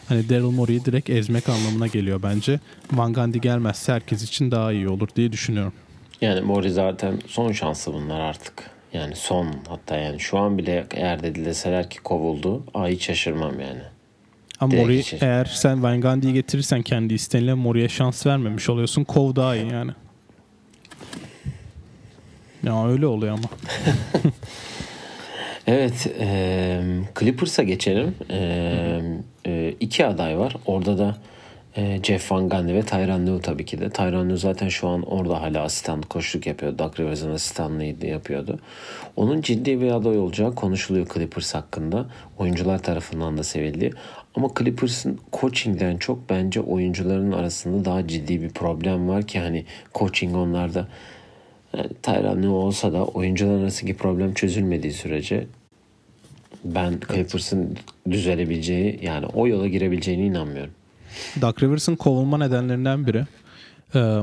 Hani 0.09 0.29
Daryl 0.29 0.43
Morey'i 0.43 0.85
direkt 0.85 1.09
ezmek 1.09 1.49
anlamına 1.49 1.87
geliyor 1.87 2.23
bence. 2.23 2.59
Van 2.91 3.13
Gundy 3.13 3.37
gelmezse 3.37 3.93
herkes 3.93 4.23
için 4.23 4.51
daha 4.51 4.71
iyi 4.71 4.89
olur 4.89 5.07
diye 5.15 5.31
düşünüyorum. 5.31 5.73
Yani 6.21 6.41
Morey 6.41 6.69
zaten 6.69 7.19
son 7.27 7.51
şansı 7.51 7.93
bunlar 7.93 8.19
artık. 8.19 8.72
Yani 8.93 9.15
son 9.15 9.47
hatta 9.67 9.97
yani 9.97 10.19
şu 10.19 10.37
an 10.37 10.57
bile 10.57 10.85
eğer 10.91 11.23
de 11.23 11.35
deseler 11.45 11.89
ki 11.89 11.99
kovuldu. 11.99 12.63
Aa 12.73 12.87
hiç 12.87 13.05
şaşırmam 13.05 13.59
yani. 13.59 13.81
Ama 14.59 14.75
Mori 14.75 15.03
eğer 15.21 15.45
sen 15.45 15.83
Van 15.83 16.01
Gundy'yi 16.01 16.33
getirirsen 16.33 16.81
kendi 16.81 17.13
isteğinle 17.13 17.53
Mori'ye 17.53 17.89
şans 17.89 18.25
vermemiş 18.25 18.69
oluyorsun. 18.69 19.03
Kov 19.03 19.35
daha 19.35 19.55
iyi 19.55 19.71
yani. 19.71 19.91
Ya 22.63 22.87
öyle 22.87 23.07
oluyor 23.07 23.33
ama. 23.33 23.49
evet. 25.67 26.07
E, 26.19 26.81
Clippers'a 27.19 27.63
geçelim. 27.63 28.15
E, 28.29 29.01
e, 29.45 29.73
iki 29.79 30.05
aday 30.05 30.37
var. 30.37 30.55
Orada 30.65 30.97
da 30.97 31.17
e, 31.77 31.99
Jeff 32.03 32.31
Van 32.31 32.49
Gundy 32.49 32.73
ve 32.73 32.81
Tyron 32.81 33.27
Lue 33.27 33.41
tabii 33.41 33.65
ki 33.65 33.79
de. 33.81 33.89
Tyron 33.89 34.29
Lue 34.29 34.37
zaten 34.37 34.69
şu 34.69 34.87
an 34.87 35.01
orada 35.01 35.41
hala 35.41 35.61
asistan 35.61 36.01
koşluk 36.01 36.47
yapıyor. 36.47 36.77
Doug 36.77 36.99
Rivers'ın 36.99 37.31
asistanlığıydı 37.31 38.05
yapıyordu. 38.05 38.59
Onun 39.15 39.41
ciddi 39.41 39.81
bir 39.81 39.91
aday 39.91 40.19
olacağı 40.19 40.55
konuşuluyor 40.55 41.07
Clippers 41.13 41.55
hakkında. 41.55 42.05
Oyuncular 42.37 42.83
tarafından 42.83 43.37
da 43.37 43.43
sevildi. 43.43 43.91
Ama 44.35 44.49
Clippers'ın 44.59 45.19
coaching'den 45.33 45.97
çok 45.97 46.29
bence 46.29 46.61
oyuncuların 46.61 47.31
arasında 47.31 47.85
daha 47.85 48.07
ciddi 48.07 48.41
bir 48.41 48.49
problem 48.49 49.09
var 49.09 49.27
ki 49.27 49.39
hani 49.39 49.65
coaching 49.95 50.35
onlarda 50.35 50.87
yani 51.77 51.89
Tyron 52.03 52.43
Lue 52.43 52.49
olsa 52.49 52.93
da 52.93 53.05
oyuncular 53.05 53.59
arasındaki 53.59 53.97
problem 53.97 54.33
çözülmediği 54.33 54.93
sürece 54.93 55.47
ben 56.63 56.99
Clippers'ın 57.11 57.77
düzelebileceği 58.11 58.99
yani 59.03 59.25
o 59.25 59.47
yola 59.47 59.67
girebileceğine 59.67 60.25
inanmıyorum. 60.25 60.73
Doug 61.41 61.63
Rivers'ın 61.63 61.95
kovulma 61.95 62.37
nedenlerinden 62.37 63.07
biri 63.07 63.25
e, 63.95 64.21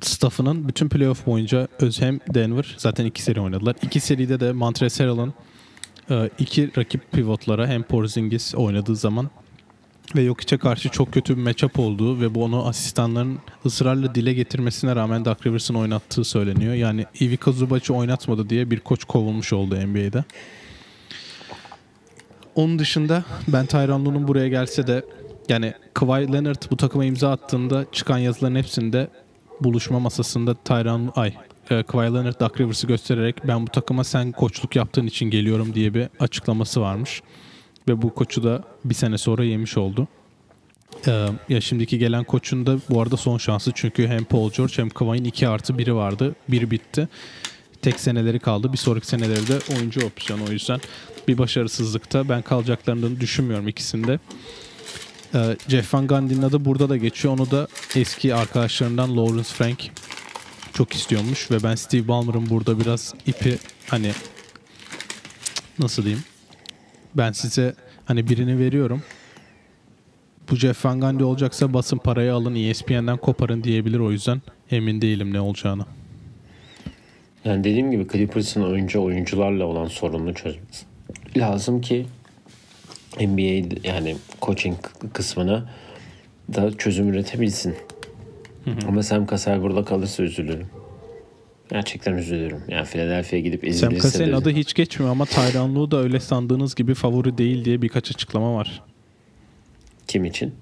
staffının 0.00 0.68
bütün 0.68 0.88
playoff 0.88 1.26
boyunca 1.26 1.68
öz 1.78 2.00
hem 2.00 2.20
Denver 2.34 2.74
zaten 2.78 3.04
iki 3.04 3.22
seri 3.22 3.40
oynadılar. 3.40 3.76
İki 3.82 4.00
seride 4.00 4.40
de 4.40 4.52
Montrezl 4.52 5.02
Harrell'ın 5.02 5.34
e, 6.10 6.30
iki 6.38 6.76
rakip 6.76 7.12
pivotlara 7.12 7.66
hem 7.66 7.82
Porzingis 7.82 8.54
oynadığı 8.54 8.96
zaman 8.96 9.30
ve 10.16 10.24
Jokic'e 10.24 10.58
karşı 10.58 10.88
çok 10.88 11.12
kötü 11.12 11.36
bir 11.36 11.42
matchup 11.42 11.78
olduğu 11.78 12.20
ve 12.20 12.34
bu 12.34 12.44
onu 12.44 12.66
asistanların 12.66 13.38
ısrarla 13.66 14.14
dile 14.14 14.32
getirmesine 14.32 14.96
rağmen 14.96 15.24
Doug 15.24 15.46
Rivers'ın 15.46 15.74
oynattığı 15.74 16.24
söyleniyor. 16.24 16.74
Yani 16.74 17.06
Ivica 17.20 17.52
Zubac'ı 17.52 17.94
oynatmadı 17.94 18.50
diye 18.50 18.70
bir 18.70 18.80
koç 18.80 19.04
kovulmuş 19.04 19.52
oldu 19.52 19.76
NBA'de. 19.86 20.24
Onun 22.54 22.78
dışında 22.78 23.24
ben 23.48 23.66
Tyron 23.66 24.28
buraya 24.28 24.48
gelse 24.48 24.86
de 24.86 25.04
yani 25.48 25.74
Kawhi 25.94 26.32
Leonard 26.32 26.62
bu 26.70 26.76
takıma 26.76 27.04
imza 27.04 27.30
attığında 27.30 27.86
çıkan 27.92 28.18
yazıların 28.18 28.56
hepsinde 28.56 29.08
buluşma 29.60 30.00
masasında 30.00 30.54
Tyron 30.54 31.12
ay 31.16 31.34
e, 31.70 31.82
Kawhi 31.82 32.14
Leonard 32.14 32.40
Doug 32.40 32.60
Rivers'ı 32.60 32.86
göstererek 32.86 33.36
ben 33.48 33.66
bu 33.66 33.70
takıma 33.70 34.04
sen 34.04 34.32
koçluk 34.32 34.76
yaptığın 34.76 35.06
için 35.06 35.30
geliyorum 35.30 35.74
diye 35.74 35.94
bir 35.94 36.08
açıklaması 36.20 36.80
varmış. 36.80 37.22
Ve 37.88 38.02
bu 38.02 38.14
koçu 38.14 38.44
da 38.44 38.62
bir 38.84 38.94
sene 38.94 39.18
sonra 39.18 39.44
yemiş 39.44 39.76
oldu. 39.76 40.08
Ee, 41.06 41.28
ya 41.48 41.60
şimdiki 41.60 41.98
gelen 41.98 42.24
koçun 42.24 42.66
da 42.66 42.78
bu 42.90 43.02
arada 43.02 43.16
son 43.16 43.38
şansı 43.38 43.72
çünkü 43.74 44.06
hem 44.08 44.24
Paul 44.24 44.50
George 44.50 44.72
hem 44.76 44.88
Kawhi'nin 44.88 45.24
2 45.24 45.48
artı 45.48 45.72
1'i 45.72 45.94
vardı. 45.94 46.34
Bir 46.48 46.70
bitti. 46.70 47.08
Tek 47.82 48.00
seneleri 48.00 48.38
kaldı. 48.38 48.72
Bir 48.72 48.78
sonraki 48.78 49.06
seneleri 49.06 49.48
de 49.48 49.58
oyuncu 49.76 50.06
opsiyonu 50.06 50.42
o 50.48 50.52
yüzden 50.52 50.80
bir 51.28 51.38
başarısızlıkta 51.38 52.28
ben 52.28 52.42
kalacaklarını 52.42 53.20
düşünmüyorum 53.20 53.68
ikisinde. 53.68 54.18
Ee, 55.34 55.56
Jeff 55.68 55.94
Van 55.94 56.06
Gundy'nin 56.06 56.42
adı 56.42 56.64
burada 56.64 56.88
da 56.88 56.96
geçiyor. 56.96 57.34
Onu 57.34 57.50
da 57.50 57.68
eski 57.96 58.34
arkadaşlarından 58.34 59.16
Lawrence 59.16 59.48
Frank 59.48 59.90
çok 60.72 60.92
istiyormuş 60.92 61.50
ve 61.50 61.62
ben 61.62 61.74
Steve 61.74 62.08
Ballmer'ın 62.08 62.50
burada 62.50 62.80
biraz 62.80 63.14
ipi 63.26 63.58
hani 63.88 64.12
nasıl 65.78 66.02
diyeyim 66.02 66.24
ben 67.14 67.32
size 67.32 67.74
hani 68.04 68.28
birini 68.28 68.58
veriyorum 68.58 69.02
bu 70.50 70.56
Jeff 70.56 70.84
Van 70.84 71.00
Gundy 71.00 71.24
olacaksa 71.24 71.72
basın 71.74 71.98
parayı 71.98 72.34
alın 72.34 72.54
ESPN'den 72.54 73.16
koparın 73.16 73.64
diyebilir 73.64 73.98
o 73.98 74.12
yüzden 74.12 74.42
emin 74.70 75.02
değilim 75.02 75.32
ne 75.32 75.40
olacağını. 75.40 75.84
Yani 77.44 77.64
dediğim 77.64 77.90
gibi 77.90 78.06
Clippers'ın 78.12 78.62
önce 78.62 78.98
oyuncularla 78.98 79.64
olan 79.64 79.86
sorununu 79.86 80.34
çözmesi 80.34 80.86
lazım 81.36 81.80
ki 81.80 82.06
NBA 83.20 83.76
yani 83.84 84.16
coaching 84.42 84.76
kısmına 85.12 85.70
da 86.54 86.78
çözüm 86.78 87.08
üretebilsin. 87.08 87.74
Hı 88.64 88.70
hı. 88.70 88.76
Ama 88.88 89.02
Sam 89.02 89.26
Cassell 89.26 89.62
burada 89.62 89.84
kalırsa 89.84 90.22
üzülürüm. 90.22 90.66
Gerçekten 91.70 92.12
üzülürüm. 92.12 92.60
Yani 92.68 92.86
Philadelphia'ya 92.86 93.44
gidip 93.44 93.68
izin 93.68 93.80
Sam 93.80 93.94
Cassell'in 93.94 94.32
adı 94.32 94.50
hiç 94.50 94.74
geçmiyor 94.74 95.12
ama 95.12 95.24
Tyron 95.24 95.74
Lue 95.74 95.90
da 95.90 95.96
öyle 95.96 96.20
sandığınız 96.20 96.74
gibi 96.74 96.94
favori 96.94 97.38
değil 97.38 97.64
diye 97.64 97.82
birkaç 97.82 98.10
açıklama 98.10 98.54
var. 98.54 98.82
Kim 100.06 100.24
için? 100.24 100.54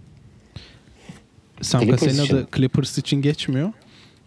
Sam 1.63 1.87
Cassell'in 1.91 2.19
adı 2.19 2.49
Clippers 2.57 2.99
için 2.99 3.23
geçmiyor. 3.23 3.73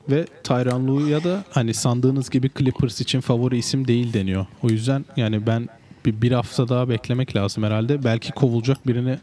Ve 0.10 0.26
Lue'ya 0.50 1.24
da 1.24 1.44
hani 1.50 1.74
sandığınız 1.74 2.30
gibi 2.30 2.50
Clippers 2.58 3.02
için 3.02 3.22
favori 3.22 3.58
isim 3.58 3.88
değil 3.88 4.14
deniyor. 4.14 4.46
O 4.64 4.70
yüzden 4.70 5.06
yani 5.18 5.48
ben 5.48 5.68
bir, 6.08 6.22
bir 6.22 6.32
hafta 6.32 6.70
daha 6.70 6.90
beklemek 6.90 7.36
lazım 7.36 7.64
herhalde. 7.64 8.04
Belki 8.04 8.32
kovulacak 8.32 8.88
birini 8.88 9.18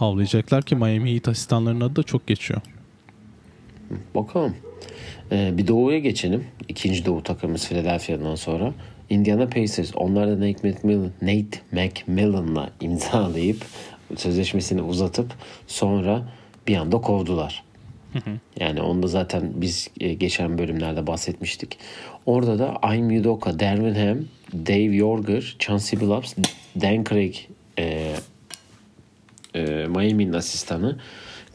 avlayacaklar 0.00 0.62
ki 0.62 0.76
Miami 0.76 1.14
Heat 1.14 1.28
asistanlarının 1.28 1.80
adı 1.80 1.96
da 1.96 2.02
çok 2.02 2.26
geçiyor. 2.26 2.60
Bakalım. 4.14 4.56
Ee, 5.32 5.50
bir 5.58 5.66
doğuya 5.66 5.98
geçelim. 5.98 6.44
İkinci 6.68 7.06
doğu 7.06 7.22
takımımız 7.22 7.68
Philadelphia'dan 7.68 8.34
sonra. 8.34 8.72
Indiana 9.10 9.46
Pacers. 9.46 9.92
Onlar 9.94 10.28
da 10.28 10.40
Nate 10.40 10.68
McMillan, 10.68 11.10
Nate 11.22 11.60
McMillan'la 11.72 12.70
imzalayıp 12.80 13.64
sözleşmesini 14.16 14.82
uzatıp 14.82 15.32
sonra 15.66 16.22
bir 16.68 16.76
anda 16.76 17.00
kovdular. 17.00 17.64
Yani 18.60 18.80
onda 18.80 19.06
zaten 19.06 19.52
biz 19.54 19.88
e, 20.00 20.14
geçen 20.14 20.58
bölümlerde 20.58 21.06
bahsetmiştik. 21.06 21.78
Orada 22.26 22.58
da 22.58 22.76
Aim 22.76 23.20
Udoka, 23.20 23.60
Darvin 23.60 23.94
Ham, 23.94 24.18
Dave 24.66 24.96
Yorger, 24.96 25.56
Chauncey 25.58 26.00
Billups, 26.00 26.34
Dan 26.80 27.04
Craig 27.04 27.34
e, 27.78 28.12
e, 29.54 29.86
Miami'nin 29.86 30.32
asistanı. 30.32 30.98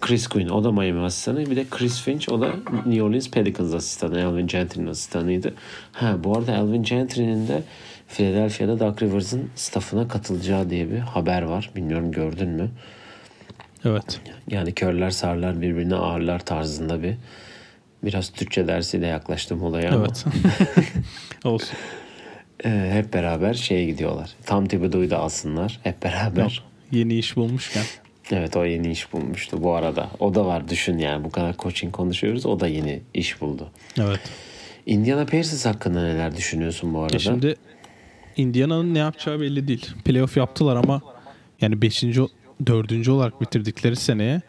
Chris 0.02 0.28
Quinn 0.28 0.50
o 0.50 0.64
da 0.64 0.72
Miami 0.72 1.00
asistanı. 1.00 1.46
Bir 1.46 1.56
de 1.56 1.66
Chris 1.70 2.02
Finch 2.02 2.30
o 2.30 2.42
da 2.42 2.54
New 2.86 3.04
Orleans 3.04 3.30
Pelicans 3.30 3.74
asistanı. 3.74 4.26
Alvin 4.28 4.48
Gentry'nin 4.48 4.88
asistanıydı. 4.88 5.54
Ha 5.92 6.24
bu 6.24 6.38
arada 6.38 6.58
Alvin 6.58 6.84
Gentry'nin 6.84 7.48
de 7.48 7.64
Philadelphia'da 8.08 8.80
Doug 8.80 9.02
Rivers'ın 9.02 9.50
staffına 9.56 10.08
katılacağı 10.08 10.70
diye 10.70 10.92
bir 10.92 10.98
haber 10.98 11.42
var. 11.42 11.72
Bilmiyorum 11.76 12.12
gördün 12.12 12.50
mü? 12.50 12.70
Evet. 13.86 14.22
Yani 14.50 14.74
körler 14.74 15.10
sarlar 15.10 15.62
birbirine 15.62 15.96
ağırlar 15.96 16.40
tarzında 16.40 17.04
bir 17.04 17.16
biraz 18.04 18.30
Türkçe 18.30 18.68
dersiyle 18.68 19.08
yaklaştım 19.08 19.64
olaya 19.64 19.92
ama 19.94 20.06
Evet. 20.06 20.26
Olsun. 21.46 21.78
e, 22.66 22.90
hep 22.94 23.14
beraber 23.14 23.54
şeye 23.54 23.86
gidiyorlar. 23.86 24.30
Tam 24.46 24.68
Thibodeau'yu 24.68 25.10
da 25.10 25.18
alsınlar 25.18 25.80
hep 25.84 26.04
beraber. 26.04 26.64
Yeni 26.92 27.14
iş 27.18 27.36
bulmuşken. 27.36 27.84
Evet 28.32 28.56
o 28.56 28.66
yeni 28.66 28.92
iş 28.92 29.14
bulmuştu 29.14 29.64
bu 29.64 29.74
arada. 29.76 30.10
O 30.20 30.36
da 30.36 30.46
var 30.46 30.70
düşün 30.70 30.98
yani 30.98 31.24
bu 31.24 31.30
kadar 31.30 31.58
coaching 31.58 31.94
konuşuyoruz 31.94 32.46
o 32.46 32.60
da 32.60 32.68
yeni 32.68 33.02
iş 33.14 33.42
buldu. 33.42 33.70
Evet. 34.00 34.20
Indiana 34.86 35.26
Pacers 35.26 35.66
hakkında 35.66 36.04
neler 36.04 36.38
düşünüyorsun 36.38 36.94
bu 36.94 37.00
arada? 37.00 37.16
E 37.16 37.20
şimdi 37.20 37.56
Indiana'nın 38.38 38.94
ne 38.94 39.00
yapacağı 39.00 39.42
belli 39.42 39.68
değil. 39.68 39.90
Playoff 40.06 40.38
yaptılar 40.38 40.76
ama 40.76 41.02
yani 41.62 41.82
5. 41.82 42.04
4. 42.66 43.08
olarak 43.10 43.42
bitirdikleri 43.42 43.96
seneye 43.96 44.42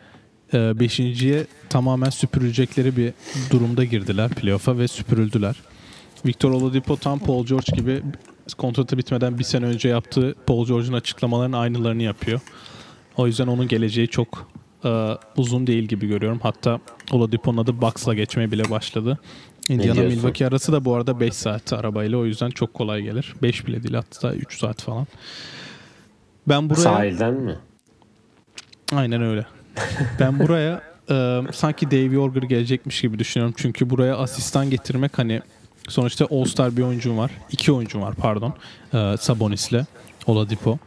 5.ye 0.52 1.46
tamamen 1.68 2.10
süpürülecekleri 2.10 2.96
bir 2.96 3.12
durumda 3.50 3.84
girdiler 3.84 4.30
playoff'a 4.30 4.78
ve 4.78 4.88
süpürüldüler. 4.88 5.56
Victor 6.26 6.50
Oladipo 6.50 6.96
tam 6.96 7.18
Paul 7.18 7.46
George 7.46 7.76
gibi 7.76 8.02
kontratı 8.58 8.98
bitmeden 8.98 9.38
bir 9.38 9.44
sene 9.44 9.66
önce 9.66 9.88
yaptığı 9.88 10.34
Paul 10.46 10.66
George'un 10.66 10.92
açıklamalarının 10.92 11.56
aynılarını 11.56 12.02
yapıyor. 12.02 12.40
O 13.16 13.26
yüzden 13.26 13.46
onun 13.46 13.68
geleceği 13.68 14.08
çok 14.08 14.48
e, 14.84 15.08
uzun 15.36 15.66
değil 15.66 15.84
gibi 15.84 16.08
görüyorum. 16.08 16.40
Hatta 16.42 16.80
Oladipo'nun 17.12 17.58
adı 17.58 17.80
Bucks'la 17.80 18.14
geçmeye 18.14 18.50
bile 18.50 18.70
başladı. 18.70 19.18
Indiana? 19.68 20.00
Milwaukee 20.00 20.46
arası 20.46 20.72
da 20.72 20.84
bu 20.84 20.94
arada 20.94 21.20
5 21.20 21.34
saat 21.34 21.72
arabayla 21.72 22.18
o 22.18 22.24
yüzden 22.24 22.50
çok 22.50 22.74
kolay 22.74 23.02
gelir. 23.02 23.34
5 23.42 23.66
bile 23.66 23.82
değil 23.82 23.94
hatta 23.94 24.34
3 24.34 24.58
saat 24.58 24.82
falan. 24.82 25.06
Ben 26.48 26.70
buraya 26.70 26.80
Sahilden 26.80 27.34
mi? 27.34 27.58
Aynen 28.92 29.22
öyle. 29.22 29.46
Ben 30.20 30.38
buraya 30.38 30.82
e, 31.10 31.40
sanki 31.52 31.90
Dave 31.90 32.14
Yorger 32.14 32.42
gelecekmiş 32.42 33.00
gibi 33.00 33.18
düşünüyorum. 33.18 33.54
Çünkü 33.58 33.90
buraya 33.90 34.16
asistan 34.16 34.70
getirmek 34.70 35.18
hani 35.18 35.42
sonuçta 35.88 36.26
All-Star 36.30 36.76
bir 36.76 36.82
oyuncum 36.82 37.18
var. 37.18 37.30
iki 37.50 37.72
oyuncum 37.72 38.02
var 38.02 38.14
pardon. 38.14 38.54
E, 38.94 39.16
Sabonis'le 39.20 39.84
Oladipo. 40.26 40.78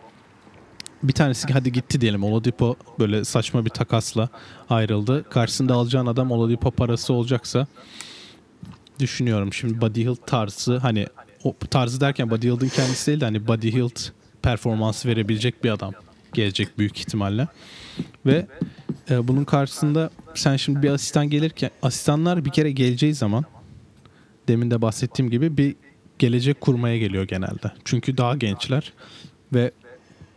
Bir 1.04 1.14
tanesi 1.14 1.54
hadi 1.54 1.72
gitti 1.72 2.02
diyelim. 2.02 2.24
Oladipo 2.24 2.76
böyle 3.00 3.26
saçma 3.26 3.66
bir 3.66 3.70
takasla 3.70 4.30
ayrıldı. 4.70 5.30
Karşısında 5.30 5.74
alacağın 5.74 6.06
adam 6.06 6.32
Oladipo 6.32 6.72
parası 6.72 7.14
olacaksa 7.14 7.68
düşünüyorum. 9.00 9.54
Şimdi 9.54 9.82
Buddy 9.82 10.04
Hield 10.04 10.26
tarzı 10.28 10.78
hani 10.78 11.08
o 11.44 11.56
tarzı 11.72 12.02
derken 12.02 12.30
Buddy 12.30 12.48
Hield'ın 12.48 12.70
kendisi 12.70 13.08
değil 13.08 13.22
de 13.22 13.26
hani 13.26 13.48
Buddy 13.48 13.72
Hield 13.72 14.00
performansı 14.42 15.08
verebilecek 15.08 15.64
bir 15.64 15.70
adam 15.70 15.94
gelecek 16.34 16.78
büyük 16.80 17.00
ihtimalle. 17.00 17.48
Ve 18.26 18.48
e, 19.10 19.28
bunun 19.28 19.44
karşısında 19.44 20.10
sen 20.34 20.56
şimdi 20.56 20.84
bir 20.84 20.90
asistan 20.90 21.30
gelirken 21.30 21.70
asistanlar 21.82 22.46
bir 22.46 22.50
kere 22.50 22.72
geleceği 22.72 23.14
zaman 23.14 23.46
demin 24.48 24.72
de 24.72 24.82
bahsettiğim 24.82 25.32
gibi 25.32 25.58
bir 25.58 25.76
gelecek 26.20 26.62
kurmaya 26.62 26.98
geliyor 26.98 27.24
genelde. 27.28 27.72
Çünkü 27.86 28.18
daha 28.18 28.36
gençler 28.36 28.94
ve 29.54 29.72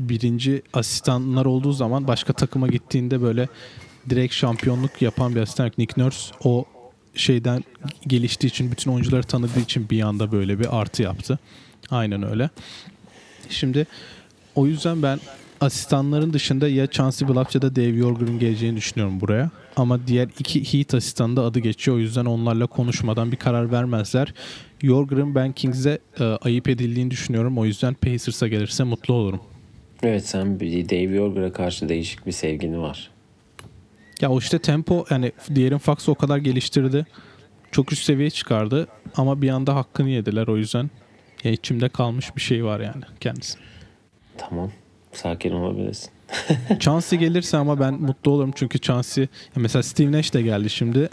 birinci 0.00 0.62
asistanlar 0.72 1.44
olduğu 1.44 1.72
zaman 1.72 2.08
başka 2.08 2.32
takıma 2.32 2.68
gittiğinde 2.68 3.22
böyle 3.22 3.48
direkt 4.10 4.34
şampiyonluk 4.34 5.02
yapan 5.02 5.34
bir 5.34 5.40
asistan 5.40 5.70
Nick 5.78 6.02
Nurse 6.02 6.34
o 6.44 6.64
şeyden 7.14 7.64
geliştiği 8.06 8.50
için 8.50 8.70
bütün 8.70 8.90
oyuncuları 8.90 9.22
tanıdığı 9.22 9.60
için 9.60 9.90
bir 9.90 10.02
anda 10.02 10.32
böyle 10.32 10.58
bir 10.58 10.80
artı 10.80 11.02
yaptı. 11.02 11.38
Aynen 11.90 12.22
öyle. 12.22 12.50
Şimdi 13.48 13.86
o 14.54 14.66
yüzden 14.66 15.02
ben 15.02 15.20
asistanların 15.60 16.32
dışında 16.32 16.68
ya 16.68 16.86
Chauncey 16.86 17.28
Billups 17.28 17.54
ya 17.54 17.62
da 17.62 17.76
Dave 17.76 17.96
Yorger'ın 17.96 18.38
geleceğini 18.38 18.76
düşünüyorum 18.76 19.20
buraya. 19.20 19.50
Ama 19.76 20.06
diğer 20.06 20.28
iki 20.38 20.72
Heat 20.72 20.94
asistanı 20.94 21.36
da 21.36 21.42
adı 21.42 21.58
geçiyor. 21.58 21.96
O 21.96 22.00
yüzden 22.00 22.24
onlarla 22.24 22.66
konuşmadan 22.66 23.32
bir 23.32 23.36
karar 23.36 23.72
vermezler. 23.72 24.34
Yorger'ın 24.82 25.34
ben 25.34 25.52
Kings'e 25.52 25.98
e, 26.20 26.24
ayıp 26.24 26.68
edildiğini 26.68 27.10
düşünüyorum. 27.10 27.58
O 27.58 27.64
yüzden 27.64 27.94
Pacers'a 27.94 28.48
gelirse 28.48 28.84
mutlu 28.84 29.14
olurum. 29.14 29.40
Evet 30.02 30.26
sen 30.26 30.60
Dave 30.60 31.14
Yorger'a 31.14 31.52
karşı 31.52 31.88
değişik 31.88 32.26
bir 32.26 32.32
sevgini 32.32 32.78
var. 32.78 33.10
Ya 34.20 34.30
o 34.30 34.38
işte 34.38 34.58
tempo 34.58 35.04
yani 35.10 35.32
diğerin 35.54 35.78
Fox'ı 35.78 36.12
o 36.12 36.14
kadar 36.14 36.38
geliştirdi. 36.38 37.06
Çok 37.70 37.92
üst 37.92 38.04
seviye 38.04 38.30
çıkardı 38.30 38.88
ama 39.16 39.42
bir 39.42 39.48
anda 39.48 39.74
hakkını 39.74 40.08
yediler 40.08 40.46
o 40.46 40.56
yüzden. 40.56 40.90
Ya 41.44 41.50
içimde 41.50 41.88
kalmış 41.88 42.36
bir 42.36 42.40
şey 42.40 42.64
var 42.64 42.80
yani 42.80 43.02
kendisi. 43.20 43.58
Tamam. 44.38 44.70
Sakin 45.22 45.52
olabilirsin. 45.52 46.10
Chauncey 46.80 47.18
gelirse 47.18 47.56
ama 47.56 47.80
ben 47.80 47.94
mutlu 47.94 48.30
olurum 48.30 48.52
çünkü 48.54 48.78
Chauncey 48.78 49.26
mesela 49.56 49.82
Steve 49.82 50.12
Nash 50.12 50.34
de 50.34 50.42
geldi 50.42 50.70
şimdi. 50.70 51.08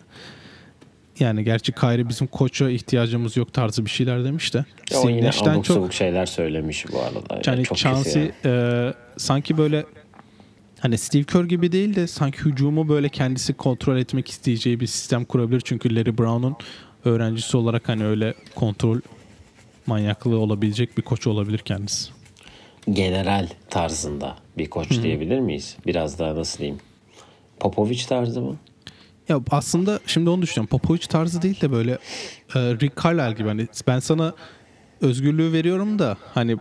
Yani 1.19 1.43
gerçi 1.43 1.71
Kyrie 1.71 2.09
bizim 2.09 2.27
koça 2.27 2.69
ihtiyacımız 2.69 3.37
yok 3.37 3.53
tarzı 3.53 3.85
bir 3.85 3.89
şeyler 3.89 4.23
demiş 4.23 4.53
de. 4.53 4.57
Ya 4.57 4.97
o 4.97 5.01
Steve 5.01 5.13
yine 5.13 5.27
Nash'ten 5.27 5.61
çok 5.61 5.77
sabuk 5.77 5.93
şeyler 5.93 6.25
söylemiş 6.25 6.85
bu 6.93 6.99
arada. 6.99 7.41
yani 7.45 7.63
çok 7.63 7.77
Chauncey 7.77 8.21
yani. 8.21 8.31
e, 8.45 8.93
sanki 9.17 9.57
böyle 9.57 9.85
hani 10.79 10.97
Steve 10.97 11.23
Kerr 11.23 11.43
gibi 11.43 11.71
değil 11.71 11.95
de 11.95 12.07
sanki 12.07 12.45
hücumu 12.45 12.89
böyle 12.89 13.09
kendisi 13.09 13.53
kontrol 13.53 13.97
etmek 13.97 14.29
isteyeceği 14.29 14.79
bir 14.79 14.87
sistem 14.87 15.25
kurabilir. 15.25 15.61
Çünkü 15.65 15.95
Larry 15.95 16.17
Brown'un 16.17 16.55
öğrencisi 17.05 17.57
olarak 17.57 17.89
hani 17.89 18.05
öyle 18.05 18.33
kontrol 18.55 18.99
manyaklığı 19.87 20.37
olabilecek 20.37 20.97
bir 20.97 21.03
koç 21.03 21.27
olabilir 21.27 21.59
kendisi. 21.59 22.14
General 22.93 23.47
tarzında 23.69 24.35
bir 24.57 24.69
koç 24.69 25.01
diyebilir 25.03 25.39
miyiz? 25.39 25.77
Biraz 25.87 26.19
daha 26.19 26.35
nasıl 26.35 26.59
diyeyim? 26.59 26.79
Popovic 27.59 27.99
tarzı 28.09 28.41
mı? 28.41 28.55
Ya 29.29 29.39
aslında 29.51 29.99
şimdi 30.07 30.29
onu 30.29 30.41
düşünüyorum. 30.41 30.69
Popovic 30.69 30.99
tarzı 31.09 31.41
değil 31.41 31.61
de 31.61 31.71
böyle 31.71 31.91
e, 31.91 31.97
Rick 32.59 33.03
Carlisle 33.03 33.31
gibi 33.37 33.47
hani 33.47 33.67
ben 33.87 33.99
sana 33.99 34.33
özgürlüğü 35.01 35.53
veriyorum 35.53 35.99
da 35.99 36.17
hani 36.33 36.57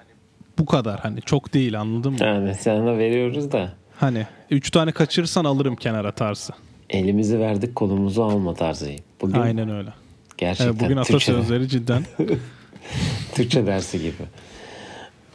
bu 0.59 0.67
kadar 0.67 1.01
hani 1.01 1.23
çok 1.23 1.55
değil 1.55 1.81
anladın 1.81 2.13
mı? 2.13 2.19
Yani 2.21 2.55
sana 2.55 2.99
veriyoruz 2.99 3.53
da 3.53 3.73
Hani 3.97 4.27
üç 4.51 4.71
tane 4.71 4.93
kaçırırsan 4.93 5.45
alırım 5.45 5.77
kenara 5.77 6.13
tarzı. 6.13 6.53
elimizi 6.91 7.41
verdik 7.41 7.75
kolumuzu 7.77 8.23
alma 8.23 8.55
tarzı. 8.55 8.91
Bugün 9.21 9.41
Aynen 9.41 9.69
öyle. 9.71 9.93
gerçekten 10.39 10.73
Evet, 10.73 10.81
bugün 10.81 10.97
atasözleri 10.97 11.69
cidden. 11.69 12.03
Türkçe 13.35 13.67
dersi 13.67 13.99
gibi. 13.99 14.13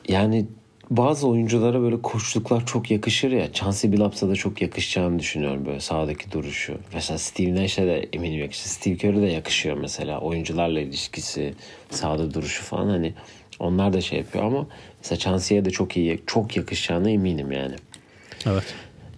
Yani 0.08 0.46
bazı 0.90 1.28
oyunculara 1.28 1.82
böyle 1.82 2.02
koçluklar 2.02 2.66
çok 2.66 2.92
yakışır 2.92 3.32
ya. 3.32 3.54
Chauncey 3.54 3.92
Billups'a 3.92 4.30
da 4.30 4.36
çok 4.36 4.62
yakışacağını 4.62 5.20
düşünüyorum 5.20 5.66
böyle 5.66 5.80
sahadaki 5.80 6.32
duruşu. 6.32 6.78
Mesela 6.94 7.18
Steve 7.18 7.56
Nash'e 7.56 7.88
de 7.88 8.10
eminim 8.14 8.40
yakışır. 8.40 8.70
Steve 8.70 8.96
Kerr'e 8.96 9.22
de 9.22 9.28
yakışıyor 9.28 9.78
mesela. 9.78 10.20
Oyuncularla 10.20 10.80
ilişkisi, 10.80 11.54
sahada 11.90 12.34
duruşu 12.34 12.64
falan 12.64 12.90
hani 12.90 13.14
onlar 13.60 13.94
da 13.94 14.02
şey 14.02 14.20
yapıyor 14.20 14.44
ama 14.44 14.68
mesela 14.98 15.20
Chauncey'e 15.20 15.66
de 15.66 15.70
çok 15.70 15.98
iyi, 15.98 16.20
çok 16.28 16.58
yakışacağına 16.58 17.10
eminim 17.10 17.52
yani. 17.52 17.76
evet. 18.46 18.76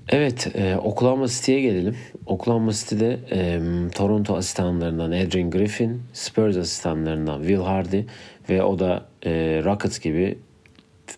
Evet, 0.09 0.55
e, 0.55 0.77
Oklahoma 0.77 1.27
City'ye 1.27 1.61
gelelim. 1.61 1.97
Oklahoma 2.25 2.71
City'de 2.73 3.19
e, 3.31 3.59
Toronto 3.95 4.35
asistanlarından 4.35 5.11
Adrian 5.11 5.51
Griffin, 5.51 6.01
Spurs 6.13 6.57
asistanlarından 6.57 7.39
Will 7.39 7.61
Hardy 7.61 8.01
ve 8.49 8.63
o 8.63 8.79
da 8.79 9.05
e, 9.25 9.61
Rockets 9.65 9.99
gibi 9.99 10.37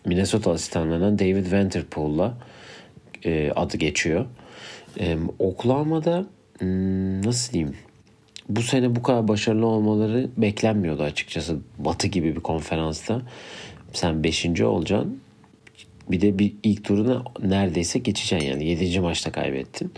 Minnesota 0.06 0.52
asistanlarından 0.52 1.20
David 1.20 1.52
Vanderpool'la 1.52 2.38
e, 3.26 3.52
adı 3.52 3.78
geçiyor. 3.78 4.26
E, 5.00 5.18
Oklahoma'da 5.40 6.26
hmm, 6.60 7.26
nasıl 7.26 7.54
diyeyim? 7.54 7.76
Bu 8.50 8.62
sene 8.62 8.96
bu 8.96 9.04
kadar 9.04 9.28
başarılı 9.28 9.66
olmaları 9.66 10.30
beklenmiyordu 10.38 11.04
açıkçası. 11.04 11.58
Batı 11.78 12.08
gibi 12.08 12.36
bir 12.36 12.40
konferansta. 12.40 13.22
Sen 13.94 14.24
5. 14.24 14.62
olacaksın. 14.62 15.20
Bir 16.12 16.22
de 16.22 16.40
bir 16.40 16.54
ilk 16.64 16.84
turunu 16.84 17.24
neredeyse 17.44 18.00
geçeceksin 18.00 18.50
yani. 18.50 18.66
7. 18.66 19.00
maçta 19.00 19.32
kaybettin. 19.32 19.92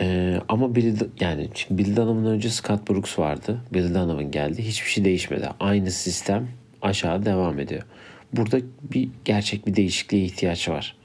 Ee, 0.00 0.40
ama 0.48 0.74
Bill, 0.74 0.96
yani 1.20 1.48
Bill 1.70 1.96
Donovan'ın 1.96 2.26
önce 2.26 2.50
Scott 2.50 2.90
Brooks 2.90 3.18
vardı. 3.18 3.60
Bill 3.74 3.94
Donovan 3.94 4.30
geldi. 4.30 4.62
Hiçbir 4.62 4.90
şey 4.90 5.04
değişmedi. 5.04 5.48
Aynı 5.60 5.90
sistem 5.90 6.48
aşağı 6.82 7.24
devam 7.24 7.58
ediyor. 7.58 7.82
Burada 8.32 8.58
bir 8.94 9.08
gerçek 9.24 9.66
bir 9.66 9.76
değişikliğe 9.76 10.24
ihtiyaç 10.24 10.68
var. 10.68 10.96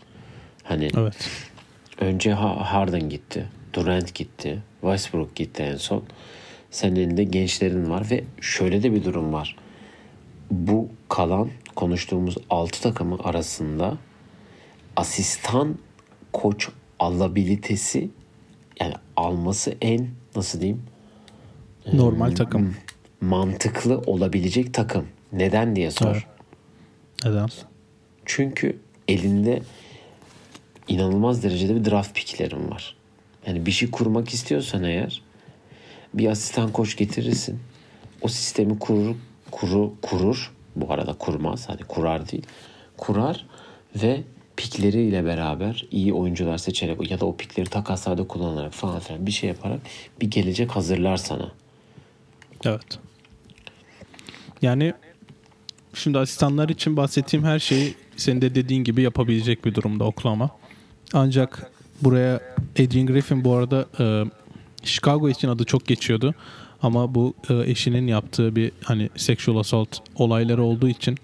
Hani 0.64 0.90
Evet. 0.98 1.30
önce 2.00 2.34
Ha- 2.34 2.74
Harden 2.74 3.10
gitti. 3.10 3.46
Durant 3.74 4.14
gitti. 4.16 4.60
Westbrook 4.82 5.36
gitti 5.36 5.64
en 5.64 5.76
son. 5.76 6.04
Senin 6.72 6.96
elinde 6.96 7.24
gençlerin 7.24 7.90
var 7.90 8.08
ve 8.12 8.24
şöyle 8.42 8.84
de 8.84 8.94
bir 8.94 9.04
durum 9.04 9.34
var. 9.34 9.56
Bu 10.52 10.90
kalan 11.10 11.50
konuştuğumuz 11.76 12.36
6 12.50 12.82
takımı 12.82 13.18
arasında 13.24 13.98
asistan 14.96 15.78
koç 16.34 16.70
alabilitesi 17.00 18.10
yani 18.82 18.94
alması 19.16 19.76
en 19.82 20.08
nasıl 20.36 20.60
diyeyim 20.62 20.84
Normal 21.94 22.32
takım. 22.36 22.76
mantıklı 23.22 23.98
olabilecek 23.98 24.74
takım. 24.74 25.06
Neden 25.34 25.76
diye 25.76 25.92
sor. 25.92 26.12
Evet. 26.12 26.24
Neden? 27.26 27.50
Çünkü 28.26 28.80
elinde 29.08 29.62
inanılmaz 30.88 31.44
derecede 31.44 31.76
bir 31.76 31.92
draft 31.92 32.16
picklerin 32.16 32.72
var. 32.72 32.96
Yani 33.48 33.66
bir 33.66 33.72
şey 33.72 33.92
kurmak 33.92 34.30
istiyorsan 34.30 34.84
eğer 34.84 35.22
bir 36.14 36.28
asistan 36.28 36.72
koç 36.72 36.98
getirirsin. 36.98 37.60
O 38.22 38.28
sistemi 38.28 38.80
kurur, 38.80 39.16
kuru, 39.52 39.94
kurur. 40.02 40.54
Bu 40.76 40.94
arada 40.94 41.14
kurmaz. 41.14 41.70
Hadi 41.70 41.84
kurar 41.84 42.32
değil. 42.32 42.46
Kurar 42.98 43.46
ve 43.96 44.24
pikleriyle 44.58 45.26
beraber 45.26 45.86
iyi 45.92 46.14
oyuncular 46.14 46.58
seçerek 46.58 47.12
ya 47.12 47.20
da 47.20 47.26
o 47.26 47.38
pikleri 47.38 47.70
takaslarda 47.70 48.28
kullanarak 48.28 48.74
falan 48.74 49.00
filan 49.00 49.26
bir 49.26 49.32
şey 49.32 49.50
yaparak 49.50 49.80
bir 50.22 50.32
gelecek 50.32 50.72
hazırlar 50.72 51.18
sana. 51.18 51.52
Evet. 52.66 53.00
Yani 54.62 54.94
şimdi 55.94 56.20
asistanlar 56.20 56.70
için 56.70 56.98
bahsettiğim 56.98 57.46
her 57.46 57.60
şeyi 57.60 57.96
senin 58.18 58.42
de 58.42 58.56
dediğin 58.56 58.84
gibi 58.84 59.02
yapabilecek 59.02 59.66
bir 59.66 59.76
durumda 59.76 60.04
Oklahoma. 60.04 60.50
Ancak 61.14 61.72
buraya 62.02 62.42
Adrian 62.74 63.06
Griffin 63.06 63.44
bu 63.44 63.54
arada 63.54 63.86
e, 64.00 64.24
Chicago 64.84 65.30
için 65.30 65.48
adı 65.48 65.64
çok 65.64 65.88
geçiyordu. 65.88 66.36
Ama 66.82 67.16
bu 67.16 67.34
e, 67.50 67.72
eşinin 67.72 68.08
yaptığı 68.08 68.56
bir 68.56 68.72
hani 68.84 69.10
sexual 69.16 69.58
assault 69.58 69.98
olayları 70.16 70.64
olduğu 70.64 70.90
için 70.90 71.18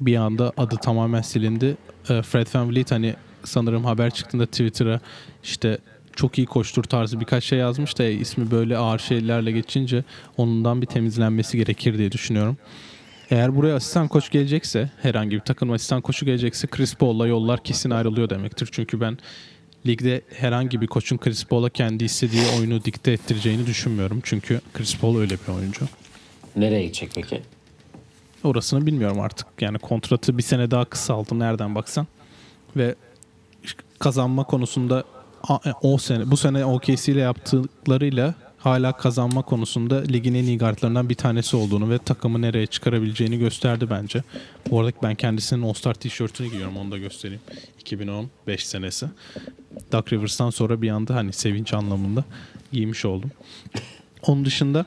bir 0.00 0.16
anda 0.16 0.52
adı 0.56 0.76
tamamen 0.76 1.22
silindi. 1.22 1.76
E, 2.08 2.22
Fred 2.22 2.46
VanVleet 2.54 2.90
hani 2.90 3.14
sanırım 3.44 3.84
haber 3.84 4.10
çıktığında 4.10 4.46
Twitter'a 4.46 5.00
işte 5.44 5.78
çok 6.16 6.38
iyi 6.38 6.46
koştur 6.46 6.84
tarzı 6.84 7.20
birkaç 7.20 7.44
şey 7.44 7.58
yazmış 7.58 7.98
da 7.98 8.04
ismi 8.04 8.50
böyle 8.50 8.76
ağır 8.76 8.98
şeylerle 8.98 9.52
geçince 9.52 10.04
onundan 10.36 10.82
bir 10.82 10.86
temizlenmesi 10.86 11.56
gerekir 11.56 11.98
diye 11.98 12.12
düşünüyorum. 12.12 12.56
Eğer 13.32 13.56
buraya 13.56 13.76
asistan 13.76 14.08
koç 14.08 14.30
gelecekse, 14.30 14.90
herhangi 15.02 15.36
bir 15.36 15.40
takım 15.40 15.72
asistan 15.72 16.00
koçu 16.00 16.26
gelecekse 16.26 16.66
Chris 16.66 16.94
Paul'la 16.94 17.26
yollar 17.26 17.62
kesin 17.62 17.90
ayrılıyor 17.90 18.30
demektir. 18.30 18.68
Çünkü 18.72 19.00
ben 19.00 19.18
ligde 19.86 20.22
herhangi 20.34 20.80
bir 20.80 20.86
koçun 20.86 21.16
Chris 21.16 21.44
Paul'a 21.44 21.70
kendi 21.70 22.04
istediği 22.04 22.42
oyunu 22.58 22.84
dikte 22.84 23.12
ettireceğini 23.12 23.66
düşünmüyorum. 23.66 24.20
Çünkü 24.22 24.60
Chris 24.74 24.96
Paul 24.98 25.18
öyle 25.18 25.34
bir 25.34 25.52
oyuncu. 25.52 25.88
Nereye 26.56 26.82
gidecek 26.82 27.10
peki? 27.14 27.42
Orasını 28.44 28.86
bilmiyorum 28.86 29.20
artık. 29.20 29.46
Yani 29.60 29.78
kontratı 29.78 30.38
bir 30.38 30.42
sene 30.42 30.70
daha 30.70 30.84
kısaldı 30.84 31.38
nereden 31.38 31.74
baksan. 31.74 32.06
Ve 32.76 32.94
kazanma 33.98 34.44
konusunda 34.44 35.04
o 35.82 35.98
sene 35.98 36.30
bu 36.30 36.36
sene 36.36 36.64
OKC 36.64 37.12
ile 37.12 37.20
yaptıklarıyla 37.20 38.34
hala 38.62 38.92
kazanma 38.92 39.42
konusunda 39.42 40.02
ligin 40.02 40.34
en 40.34 40.44
iyi 40.44 40.58
guardlarından 40.58 41.08
bir 41.08 41.14
tanesi 41.14 41.56
olduğunu 41.56 41.90
ve 41.90 41.98
takımı 41.98 42.42
nereye 42.42 42.66
çıkarabileceğini 42.66 43.38
gösterdi 43.38 43.90
bence. 43.90 44.22
Bu 44.70 44.80
arada 44.80 44.92
ben 45.02 45.14
kendisinin 45.14 45.62
All-Star 45.62 45.94
tişörtünü 45.94 46.48
giyiyorum 46.48 46.76
onu 46.76 46.90
da 46.90 46.98
göstereyim. 46.98 47.42
2015 47.80 48.66
senesi. 48.66 49.06
Duck 49.92 50.12
Rivers'tan 50.12 50.50
sonra 50.50 50.82
bir 50.82 50.90
anda 50.90 51.14
hani 51.14 51.32
sevinç 51.32 51.74
anlamında 51.74 52.24
giymiş 52.72 53.04
oldum. 53.04 53.30
Onun 54.22 54.44
dışında 54.44 54.86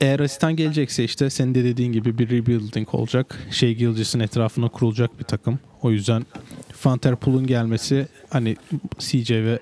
eğer 0.00 0.20
asistan 0.20 0.56
gelecekse 0.56 1.04
işte 1.04 1.30
senin 1.30 1.54
de 1.54 1.64
dediğin 1.64 1.92
gibi 1.92 2.18
bir 2.18 2.30
rebuilding 2.30 2.94
olacak. 2.94 3.38
Şey 3.50 3.74
Gilgis'in 3.74 4.20
etrafına 4.20 4.68
kurulacak 4.68 5.18
bir 5.18 5.24
takım. 5.24 5.58
O 5.82 5.90
yüzden 5.90 6.26
Fanterpool'un 6.72 7.46
gelmesi 7.46 8.08
hani 8.30 8.56
CJ 8.98 9.30
ve 9.30 9.58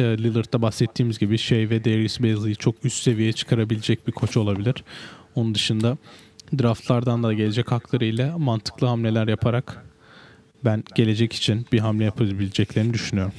e, 0.00 0.18
Lillard'da 0.18 0.62
bahsettiğimiz 0.62 1.18
gibi 1.18 1.38
şey 1.38 1.70
ve 1.70 1.84
Darius 1.84 2.20
Bazley'i 2.20 2.56
çok 2.56 2.84
üst 2.84 3.02
seviyeye 3.02 3.32
çıkarabilecek 3.32 4.06
bir 4.06 4.12
koç 4.12 4.36
olabilir. 4.36 4.74
Onun 5.34 5.54
dışında 5.54 5.96
draftlardan 6.58 7.22
da 7.22 7.32
gelecek 7.32 7.72
haklarıyla 7.72 8.38
mantıklı 8.38 8.86
hamleler 8.86 9.28
yaparak 9.28 9.84
ben 10.64 10.84
gelecek 10.94 11.32
için 11.32 11.66
bir 11.72 11.78
hamle 11.78 12.04
yapabileceklerini 12.04 12.94
düşünüyorum. 12.94 13.34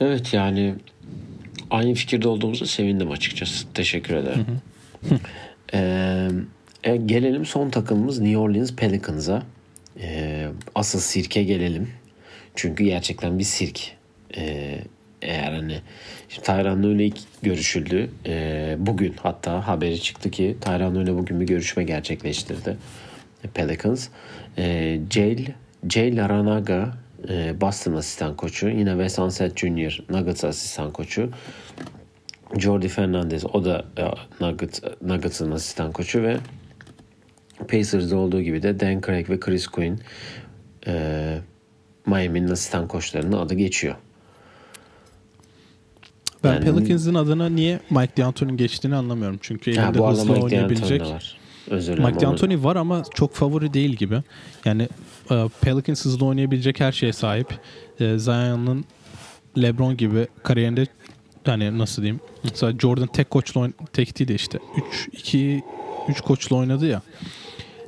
Evet 0.00 0.34
yani 0.34 0.74
aynı 1.70 1.94
fikirde 1.94 2.28
olduğumuzu 2.28 2.66
sevindim 2.66 3.10
açıkçası. 3.10 3.66
Teşekkür 3.74 4.14
ederim. 4.16 4.46
ee, 5.74 6.30
e, 6.84 6.96
gelelim 6.96 7.46
son 7.46 7.70
takımımız 7.70 8.20
New 8.20 8.38
Orleans 8.38 8.72
Pelicans'a. 8.72 9.42
Ee, 10.00 10.48
asıl 10.74 11.00
sirke 11.00 11.42
gelelim. 11.42 11.88
Çünkü 12.54 12.84
gerçekten 12.84 13.38
bir 13.38 13.44
sirk. 13.44 13.80
Ee, 14.36 14.78
eğer 15.22 15.52
hani 15.52 15.80
şimdi 16.28 16.46
Tayran 16.46 16.82
Lune 16.82 17.04
ilk 17.04 17.18
görüşüldü. 17.42 18.10
Ee, 18.26 18.76
bugün 18.78 19.14
hatta 19.22 19.66
haberi 19.66 20.00
çıktı 20.02 20.30
ki 20.30 20.56
Tayran 20.60 20.94
Lune 20.94 21.14
bugün 21.14 21.40
bir 21.40 21.46
görüşme 21.46 21.84
gerçekleştirdi. 21.84 22.76
Pelicans. 23.54 24.08
Ee, 24.58 25.00
Jail, 25.10 25.46
Jail 25.88 26.24
Aranaga 26.24 26.92
e, 27.28 27.60
Boston 27.60 27.92
asistan 27.92 28.36
koçu. 28.36 28.68
Yine 28.68 28.90
Wes 28.90 29.18
Unseld 29.18 29.56
Jr. 29.56 30.02
Nuggets 30.10 30.44
asistan 30.44 30.90
koçu. 30.90 31.30
Jordi 32.58 32.88
Fernandez 32.88 33.44
o 33.46 33.64
da 33.64 33.84
e, 33.96 34.04
Nuggets, 34.44 34.80
Nuggets'ın 35.02 35.50
asistan 35.50 35.92
koçu 35.92 36.22
ve 36.22 36.36
Pacers'da 37.58 38.16
olduğu 38.16 38.42
gibi 38.42 38.62
de 38.62 38.80
Dan 38.80 39.00
Craig 39.00 39.30
ve 39.30 39.40
Chris 39.40 39.66
Quinn 39.66 40.00
e, 40.86 41.38
Miami'nin 42.06 42.48
asistan 42.48 42.88
koçlarının 42.88 43.38
adı 43.38 43.54
geçiyor. 43.54 43.94
Ben 46.46 46.52
yani, 46.54 46.64
Pelicans'ın 46.64 47.14
adına 47.14 47.48
niye 47.48 47.80
Mike 47.90 48.16
D'Antoni 48.16 48.56
geçtiğini 48.56 48.96
anlamıyorum. 48.96 49.38
Çünkü 49.42 49.70
elinde 49.70 49.98
ha, 49.98 50.10
hızlı 50.10 50.32
Mike 50.32 50.44
oynayabilecek. 50.44 51.00
Var. 51.00 51.36
Özür 51.70 51.98
Mike 51.98 52.20
D'Antoni 52.20 52.64
var 52.64 52.76
ama 52.76 53.02
çok 53.14 53.34
favori 53.34 53.74
değil 53.74 53.90
gibi. 53.90 54.22
Yani 54.64 54.88
e, 55.30 55.48
Pelicans 55.60 56.04
hızlı 56.04 56.26
oynayabilecek 56.26 56.80
her 56.80 56.92
şeye 56.92 57.12
sahip. 57.12 57.58
E, 58.00 58.18
Zion'ın 58.18 58.84
LeBron 59.58 59.96
gibi 59.96 60.26
kariyerinde 60.42 60.86
hani 61.44 61.78
nasıl 61.78 62.02
diyeyim? 62.02 62.20
Mesela 62.44 62.78
Jordan 62.78 63.06
tek 63.06 63.30
koçla 63.30 63.68
tek 63.92 64.18
değil 64.18 64.28
de 64.28 64.34
işte 64.34 64.58
3 64.88 65.08
2 65.12 65.62
3 66.08 66.20
koçla 66.20 66.56
oynadı 66.56 66.86
ya. 66.86 67.02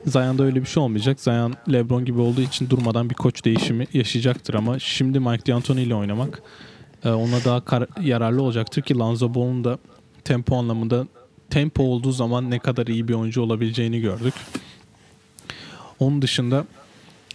Zion'da 0.07 0.44
öyle 0.44 0.61
bir 0.61 0.66
şey 0.66 0.83
olmayacak. 0.83 1.21
Zion 1.21 1.55
LeBron 1.73 2.05
gibi 2.05 2.21
olduğu 2.21 2.40
için 2.40 2.71
durmadan 2.71 3.11
bir 3.11 3.14
koç 3.14 3.44
değişimi 3.44 3.87
yaşayacaktır 3.92 4.55
ama 4.55 4.79
şimdi 4.79 5.21
Mike 5.21 5.47
D'Antoni 5.47 5.83
ile 5.83 5.94
oynamak 5.94 6.42
ona 7.16 7.44
daha 7.44 7.64
kar- 7.64 8.03
yararlı 8.03 8.42
olacaktır 8.42 8.83
ki 8.83 8.99
Lonzo 8.99 9.35
Ball'un 9.35 9.64
da 9.64 9.79
tempo 10.25 10.57
anlamında 10.57 11.07
tempo 11.51 11.83
olduğu 11.83 12.12
zaman 12.12 12.51
ne 12.51 12.59
kadar 12.59 12.87
iyi 12.87 13.09
bir 13.09 13.14
oyuncu 13.14 13.42
olabileceğini 13.42 14.01
gördük. 14.01 14.35
Onun 16.01 16.23
dışında 16.23 16.64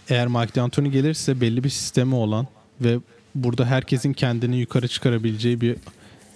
eğer 0.08 0.26
Mike 0.26 0.54
D'Antoni 0.54 0.90
gelirse 0.90 1.40
belli 1.40 1.64
bir 1.64 1.70
sistemi 1.70 2.14
olan 2.14 2.46
ve 2.80 2.98
burada 3.34 3.64
herkesin 3.66 4.12
kendini 4.12 4.56
yukarı 4.56 4.88
çıkarabileceği 4.88 5.60
bir 5.60 5.76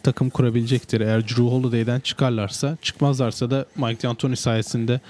takım 0.02 0.30
kurabilecektir. 0.30 1.00
Eğer 1.00 1.22
Drew 1.28 1.42
Holiday'den 1.42 2.00
çıkarlarsa, 2.00 2.76
çıkmazlarsa 2.82 3.50
da 3.50 3.66
Mike 3.76 4.02
D'Antoni 4.02 4.36
sayesinde 4.36 5.00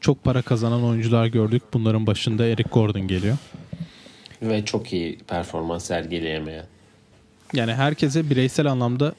çok 0.00 0.24
para 0.24 0.42
kazanan 0.42 0.84
oyuncular 0.84 1.26
gördük. 1.26 1.62
Bunların 1.72 2.06
başında 2.06 2.46
Eric 2.46 2.68
Gordon 2.72 3.00
geliyor. 3.08 3.36
Ve 4.42 4.64
çok 4.64 4.92
iyi 4.92 5.18
performans 5.18 5.84
sergileyemeyen. 5.84 6.66
Yani 7.52 7.74
herkese 7.74 8.30
bireysel 8.30 8.66
anlamda 8.66 9.14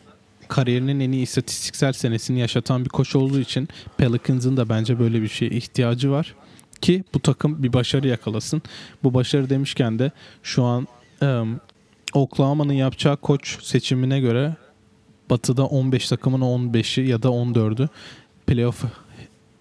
kariyerinin 0.48 1.00
en 1.00 1.12
iyi 1.12 1.24
istatistiksel 1.24 1.94
senesini 1.94 2.40
yaşatan 2.40 2.86
bir 2.86 2.90
koç 2.90 3.16
olduğu 3.16 3.40
için 3.40 3.70
Pelicans'ın 3.98 4.58
da 4.58 4.70
bence 4.70 5.00
böyle 5.00 5.22
bir 5.22 5.28
şeye 5.28 5.52
ihtiyacı 5.52 6.12
var 6.12 6.36
ki 6.82 7.04
bu 7.13 7.20
takım 7.20 7.63
bir 7.63 7.74
başarı 7.74 8.08
yakalasın. 8.08 8.62
Bu 9.04 9.13
başarı 9.13 9.50
demişken 9.50 10.00
de 10.00 10.12
şu 10.44 10.63
an 10.63 10.88
um, 11.22 11.60
Oklahoma'nın 12.13 12.74
yapacağı 12.74 13.18
koç 13.18 13.63
seçimine 13.63 14.20
göre 14.20 14.56
Batı'da 15.30 15.66
15 15.66 16.10
takımın 16.10 16.42
15'i 16.42 17.10
ya 17.10 17.24
da 17.24 17.28
14'ü 17.28 17.88
playoff 18.48 18.84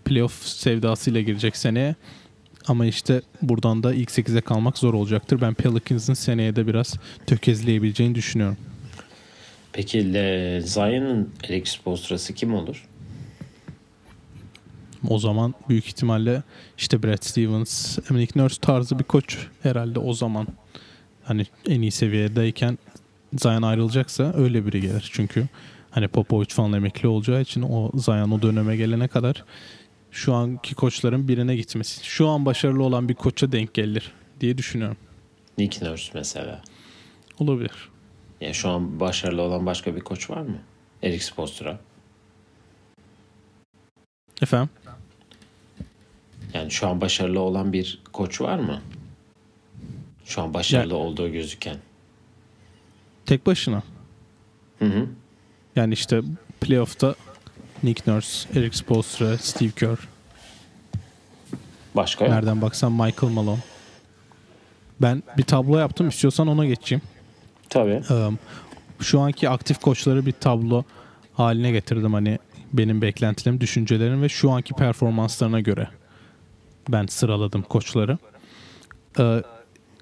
playoff 0.04 0.46
sevdasıyla 0.46 1.20
girecek 1.20 1.56
seneye. 1.56 1.94
Ama 2.68 2.86
işte 2.86 3.22
buradan 3.42 3.82
da 3.82 3.94
ilk 3.94 4.10
8'e 4.10 4.40
kalmak 4.40 4.78
zor 4.78 4.94
olacaktır. 4.94 5.40
Ben 5.40 5.54
Pelicans'ın 5.54 6.14
seneye 6.14 6.56
de 6.56 6.66
biraz 6.66 6.94
tökezleyebileceğini 7.26 8.14
düşünüyorum. 8.14 8.56
Peki 9.72 10.14
Le 10.14 10.60
Zion'ın 10.60 11.30
Alex 11.44 11.68
Spostra'sı 11.68 12.34
kim 12.34 12.54
olur? 12.54 12.88
O 15.08 15.18
zaman 15.18 15.54
büyük 15.68 15.86
ihtimalle 15.86 16.42
işte 16.78 17.02
Brad 17.02 17.22
Stevens, 17.22 17.98
Nick 18.10 18.40
Nurse 18.40 18.60
tarzı 18.60 18.98
bir 18.98 19.04
koç 19.04 19.38
herhalde 19.62 19.98
o 19.98 20.12
zaman. 20.12 20.46
Hani 21.24 21.46
en 21.68 21.82
iyi 21.82 21.90
seviyedeyken 21.90 22.78
Zion 23.38 23.62
ayrılacaksa 23.62 24.32
öyle 24.36 24.66
biri 24.66 24.80
gelir. 24.80 25.10
Çünkü 25.12 25.46
hani 25.90 26.08
Popovic 26.08 26.48
falan 26.48 26.72
emekli 26.72 27.08
olacağı 27.08 27.40
için 27.40 27.62
o 27.62 27.90
Zion 27.94 28.30
o 28.30 28.42
döneme 28.42 28.76
gelene 28.76 29.08
kadar 29.08 29.44
şu 30.16 30.34
anki 30.34 30.74
koçların 30.74 31.28
birine 31.28 31.56
gitmesi. 31.56 32.04
Şu 32.06 32.28
an 32.28 32.46
başarılı 32.46 32.82
olan 32.82 33.08
bir 33.08 33.14
koça 33.14 33.52
denk 33.52 33.74
gelir 33.74 34.12
diye 34.40 34.58
düşünüyorum. 34.58 34.96
Nick 35.58 35.86
Nurse 35.86 36.10
mesela. 36.14 36.62
Olabilir. 37.38 37.88
Yani 38.40 38.54
şu 38.54 38.68
an 38.68 39.00
başarılı 39.00 39.42
olan 39.42 39.66
başka 39.66 39.96
bir 39.96 40.00
koç 40.00 40.30
var 40.30 40.40
mı? 40.40 40.58
Eric 41.02 41.24
Spoelstra. 41.24 41.80
Efendim? 44.42 44.68
Yani 46.54 46.70
şu 46.70 46.88
an 46.88 47.00
başarılı 47.00 47.40
olan 47.40 47.72
bir 47.72 48.02
koç 48.12 48.40
var 48.40 48.58
mı? 48.58 48.82
Şu 50.24 50.42
an 50.42 50.54
başarılı 50.54 50.92
Ya- 50.92 50.98
olduğu 50.98 51.28
gözüken. 51.32 51.76
Tek 53.26 53.46
başına. 53.46 53.82
Hı 54.78 54.84
hı. 54.84 55.06
Yani 55.76 55.94
işte 55.94 56.20
playoff'ta 56.60 57.14
Nick 57.82 58.12
Nurse, 58.12 58.48
Eric 58.58 58.76
Spoelstra, 58.76 59.38
Steve 59.38 59.70
Kerr. 59.70 59.98
Başka 61.94 62.24
yok. 62.24 62.34
Nereden 62.34 62.62
baksan 62.62 62.92
Michael 62.92 63.32
Malone. 63.32 63.60
Ben 65.02 65.22
bir 65.38 65.42
tablo 65.42 65.78
yaptım. 65.78 66.08
İstiyorsan 66.08 66.48
ona 66.48 66.66
geçeyim. 66.66 67.02
Tabii. 67.70 68.02
Şu 69.00 69.20
anki 69.20 69.48
aktif 69.48 69.80
koçları 69.80 70.26
bir 70.26 70.32
tablo 70.32 70.84
haline 71.34 71.70
getirdim. 71.70 72.14
Hani 72.14 72.38
benim 72.72 73.02
beklentilerim, 73.02 73.60
düşüncelerim 73.60 74.22
ve 74.22 74.28
şu 74.28 74.50
anki 74.50 74.74
performanslarına 74.74 75.60
göre 75.60 75.88
ben 76.88 77.06
sıraladım 77.06 77.62
koçları. 77.62 78.18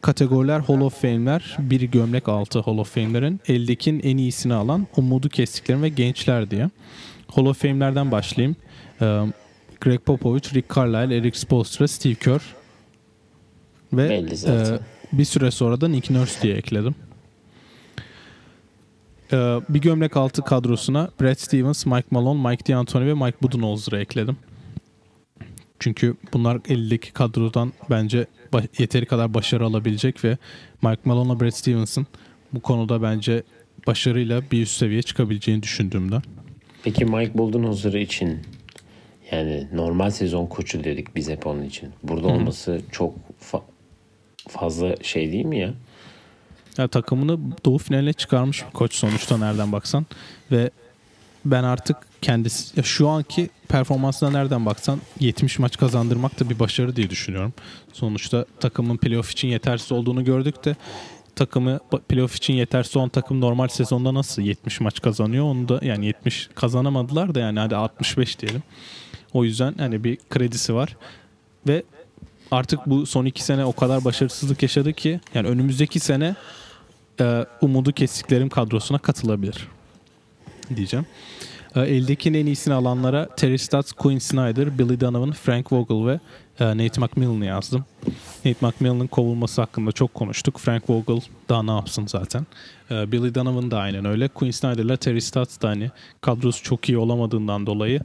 Kategoriler 0.02 0.60
Hall 0.60 0.80
of 0.80 1.00
Fame'ler, 1.02 1.56
bir 1.58 1.80
gömlek 1.80 2.28
altı 2.28 2.60
Hall 2.60 2.78
of 2.78 2.94
Fame'lerin 2.94 3.40
eldekin 3.48 4.00
en 4.04 4.16
iyisini 4.16 4.54
alan 4.54 4.86
umudu 4.96 5.28
kestiklerim 5.28 5.82
ve 5.82 5.88
gençler 5.88 6.50
diye. 6.50 6.70
Hall 7.28 7.46
of 7.46 7.62
Fame'lerden 7.62 8.10
başlayayım. 8.10 8.56
Ee, 9.00 9.26
Greg 9.80 10.00
Popovich, 10.00 10.54
Rick 10.54 10.74
Carlisle, 10.76 11.16
Eric 11.16 11.38
Spoelstra, 11.38 11.88
Steve 11.88 12.14
Kerr 12.14 12.40
ve 13.92 14.24
e, 14.46 14.78
bir 15.12 15.24
süre 15.24 15.50
sonra 15.50 15.80
da 15.80 15.88
Nick 15.88 16.14
Nurse 16.14 16.42
diye 16.42 16.54
ekledim. 16.54 16.94
Ee, 19.32 19.60
bir 19.68 19.80
gömlek 19.80 20.16
altı 20.16 20.42
kadrosuna 20.42 21.10
Brad 21.20 21.38
Stevens, 21.38 21.86
Mike 21.86 22.08
Malone, 22.10 22.48
Mike 22.48 22.72
D'Antoni 22.72 23.06
ve 23.06 23.14
Mike 23.14 23.36
Budenholzer'ı 23.42 24.00
ekledim. 24.00 24.36
Çünkü 25.78 26.16
bunlar 26.32 26.60
eldeki 26.68 27.12
kadrodan 27.12 27.72
bence 27.90 28.26
yeteri 28.78 29.06
kadar 29.06 29.34
başarı 29.34 29.64
alabilecek 29.64 30.24
ve 30.24 30.38
Mike 30.82 31.00
Malone'la 31.04 31.40
Brad 31.40 31.50
Stevens'ın 31.50 32.06
bu 32.52 32.60
konuda 32.60 33.02
bence 33.02 33.42
başarıyla 33.86 34.42
bir 34.52 34.62
üst 34.62 34.76
seviyeye 34.76 35.02
çıkabileceğini 35.02 35.62
düşündüğümden. 35.62 36.22
Peki 36.84 37.04
Mike 37.04 37.38
Budenholzer 37.38 37.92
için 37.92 38.40
yani 39.30 39.68
normal 39.72 40.10
sezon 40.10 40.46
koçu 40.46 40.84
dedik 40.84 41.16
biz 41.16 41.28
hep 41.28 41.46
onun 41.46 41.62
için. 41.62 41.90
Burada 42.02 42.26
olması 42.26 42.80
çok 42.92 43.14
fa- 43.52 43.62
fazla 44.48 44.94
şey 45.02 45.32
değil 45.32 45.44
mi 45.44 45.58
ya? 45.58 45.74
Ya 46.78 46.88
takımını 46.88 47.38
doğu 47.64 47.78
finaline 47.78 48.12
çıkarmış 48.12 48.64
bir 48.66 48.70
koç 48.72 48.94
sonuçta 48.94 49.38
nereden 49.38 49.72
baksan 49.72 50.06
ve 50.52 50.70
ben 51.44 51.64
artık 51.64 51.96
kendisi 52.22 52.82
şu 52.82 53.08
anki 53.08 53.50
performansına 53.68 54.30
nereden 54.30 54.66
baksan 54.66 55.00
70 55.20 55.58
maç 55.58 55.76
kazandırmak 55.76 56.40
da 56.40 56.50
bir 56.50 56.58
başarı 56.58 56.96
diye 56.96 57.10
düşünüyorum. 57.10 57.52
Sonuçta 57.92 58.44
takımın 58.60 58.96
playoff 58.96 59.30
için 59.30 59.48
yetersiz 59.48 59.92
olduğunu 59.92 60.24
gördük 60.24 60.64
de 60.64 60.76
takımı 61.36 61.80
playoff 62.08 62.36
için 62.36 62.54
yetersiz 62.54 62.96
olan 62.96 63.08
takım 63.08 63.40
normal 63.40 63.68
sezonda 63.68 64.14
nasıl 64.14 64.42
70 64.42 64.80
maç 64.80 65.00
kazanıyor 65.00 65.44
onu 65.44 65.68
da 65.68 65.80
yani 65.82 66.06
70 66.06 66.50
kazanamadılar 66.54 67.34
da 67.34 67.40
yani 67.40 67.58
hadi 67.58 67.76
65 67.76 68.38
diyelim. 68.38 68.62
O 69.32 69.44
yüzden 69.44 69.74
hani 69.78 70.04
bir 70.04 70.18
kredisi 70.30 70.74
var 70.74 70.96
ve 71.66 71.82
artık 72.50 72.86
bu 72.86 73.06
son 73.06 73.24
iki 73.24 73.44
sene 73.44 73.64
o 73.64 73.72
kadar 73.72 74.04
başarısızlık 74.04 74.62
yaşadı 74.62 74.92
ki 74.92 75.20
yani 75.34 75.48
önümüzdeki 75.48 76.00
sene 76.00 76.36
e, 77.20 77.46
umudu 77.60 77.92
kestiklerim 77.92 78.48
kadrosuna 78.48 78.98
katılabilir 78.98 79.68
diyeceğim. 80.76 81.06
E, 81.76 81.80
eldekinin 81.80 82.38
en 82.38 82.46
iyisini 82.46 82.74
alanlara 82.74 83.28
Terry 83.36 83.58
Stotts, 83.58 83.92
Quinn 83.92 84.18
Snyder, 84.18 84.78
Billy 84.78 85.00
Donovan, 85.00 85.32
Frank 85.32 85.72
Vogel 85.72 86.06
ve 86.06 86.20
e, 86.60 86.64
Nate 86.64 87.00
McMillan'ı 87.00 87.44
yazdım. 87.44 87.84
Nate 88.44 88.66
McMillan'ın 88.66 89.06
kovulması 89.06 89.60
hakkında 89.60 89.92
çok 89.92 90.14
konuştuk. 90.14 90.58
Frank 90.58 90.90
Vogel 90.90 91.20
daha 91.48 91.62
ne 91.62 91.70
yapsın 91.70 92.06
zaten. 92.06 92.46
E, 92.90 93.12
Billy 93.12 93.34
Donovan 93.34 93.70
da 93.70 93.78
aynen 93.78 94.04
öyle. 94.04 94.28
Quinn 94.28 94.50
Snyder'la 94.50 94.96
Terry 94.96 95.20
Stotts 95.20 95.60
da 95.62 95.68
hani 95.68 95.90
kadrosu 96.20 96.62
çok 96.62 96.88
iyi 96.88 96.98
olamadığından 96.98 97.66
dolayı 97.66 98.00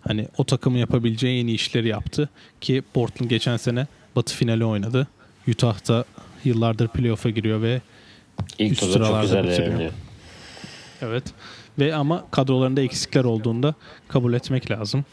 hani 0.00 0.28
o 0.38 0.44
takımın 0.44 0.78
yapabileceği 0.78 1.42
en 1.42 1.46
iyi 1.46 1.54
işleri 1.54 1.88
yaptı. 1.88 2.28
Ki 2.60 2.82
Portland 2.94 3.30
geçen 3.30 3.56
sene 3.56 3.86
batı 4.16 4.34
finali 4.34 4.64
oynadı. 4.64 5.06
Utah'ta 5.48 6.04
yıllardır 6.44 6.88
playoff'a 6.88 7.30
giriyor 7.30 7.62
ve 7.62 7.80
İlk 8.58 8.72
Üst 8.72 8.92
sıralarda 8.92 9.22
güzel 9.22 9.44
bitiriyor. 9.44 9.92
Evet. 11.02 11.24
Ve 11.78 11.94
ama 11.94 12.24
kadrolarında 12.30 12.80
eksikler 12.80 13.24
olduğunda 13.24 13.74
kabul 14.08 14.32
etmek 14.32 14.70
lazım. 14.70 15.04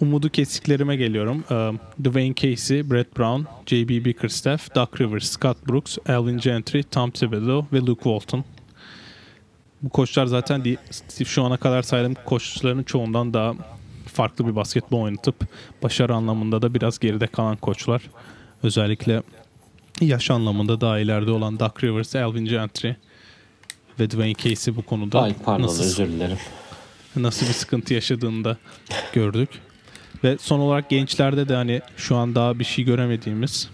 Umudu 0.00 0.28
kesiklerime 0.30 0.96
geliyorum. 0.96 1.44
Ee, 1.50 1.72
Dwayne 2.04 2.34
Casey, 2.34 2.90
Brett 2.90 3.18
Brown, 3.18 3.42
J.B. 3.66 4.04
Bickerstaff, 4.04 4.74
Doug 4.74 5.00
Rivers, 5.00 5.30
Scott 5.30 5.68
Brooks, 5.68 5.98
Alvin 6.08 6.38
Gentry, 6.38 6.82
Tom 6.82 7.10
Thibodeau 7.10 7.66
ve 7.72 7.78
Luke 7.78 8.02
Walton. 8.02 8.44
Bu 9.82 9.88
koçlar 9.88 10.26
zaten 10.26 10.64
şu 11.24 11.44
ana 11.44 11.56
kadar 11.56 11.82
saydığım 11.82 12.14
koçların 12.24 12.82
çoğundan 12.82 13.34
daha 13.34 13.54
farklı 14.06 14.46
bir 14.46 14.56
basketbol 14.56 15.00
oynatıp 15.00 15.36
başarı 15.82 16.14
anlamında 16.14 16.62
da 16.62 16.74
biraz 16.74 16.98
geride 16.98 17.26
kalan 17.26 17.56
koçlar. 17.56 18.02
Özellikle 18.62 19.22
yaş 20.00 20.30
anlamında 20.30 20.80
daha 20.80 20.98
ileride 20.98 21.30
olan 21.30 21.60
Doug 21.60 21.84
Rivers, 21.84 22.16
Alvin 22.16 22.44
Gentry 22.44 22.92
ve 24.00 24.10
Dwayne 24.10 24.34
Casey 24.34 24.76
bu 24.76 24.82
konuda 24.82 25.22
Ay 25.22 25.34
pardon 25.44 25.62
nasıl, 25.66 25.84
özür 25.84 26.06
dilerim. 26.08 26.38
nasıl 27.16 27.46
bir 27.46 27.52
sıkıntı 27.52 27.94
yaşadığını 27.94 28.44
da 28.44 28.56
gördük. 29.12 29.48
Ve 30.24 30.38
son 30.40 30.58
olarak 30.58 30.90
gençlerde 30.90 31.48
de 31.48 31.54
hani 31.54 31.80
şu 31.96 32.16
an 32.16 32.34
daha 32.34 32.58
bir 32.58 32.64
şey 32.64 32.84
göremediğimiz 32.84 33.68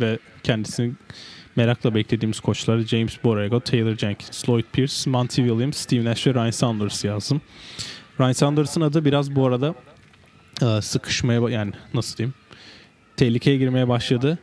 ve 0.00 0.18
kendisini 0.42 0.92
merakla 1.56 1.94
beklediğimiz 1.94 2.40
koçları 2.40 2.86
James 2.86 3.24
Borrego, 3.24 3.60
Taylor 3.60 3.96
Jenkins, 3.96 4.48
Lloyd 4.48 4.64
Pierce, 4.72 5.10
Monty 5.10 5.42
Williams, 5.42 5.76
Steve 5.76 6.04
Nash 6.04 6.26
ve 6.26 6.34
Ryan 6.34 6.50
Saunders 6.50 7.04
yazdım. 7.04 7.40
Ryan 8.20 8.32
Saunders'ın 8.32 8.80
adı 8.80 9.04
biraz 9.04 9.34
bu 9.36 9.46
arada 9.46 9.74
e, 10.62 10.82
sıkışmaya 10.82 11.48
yani 11.48 11.72
nasıl 11.94 12.16
diyeyim 12.16 12.34
tehlikeye 13.16 13.56
girmeye 13.56 13.88
başladı. 13.88 14.38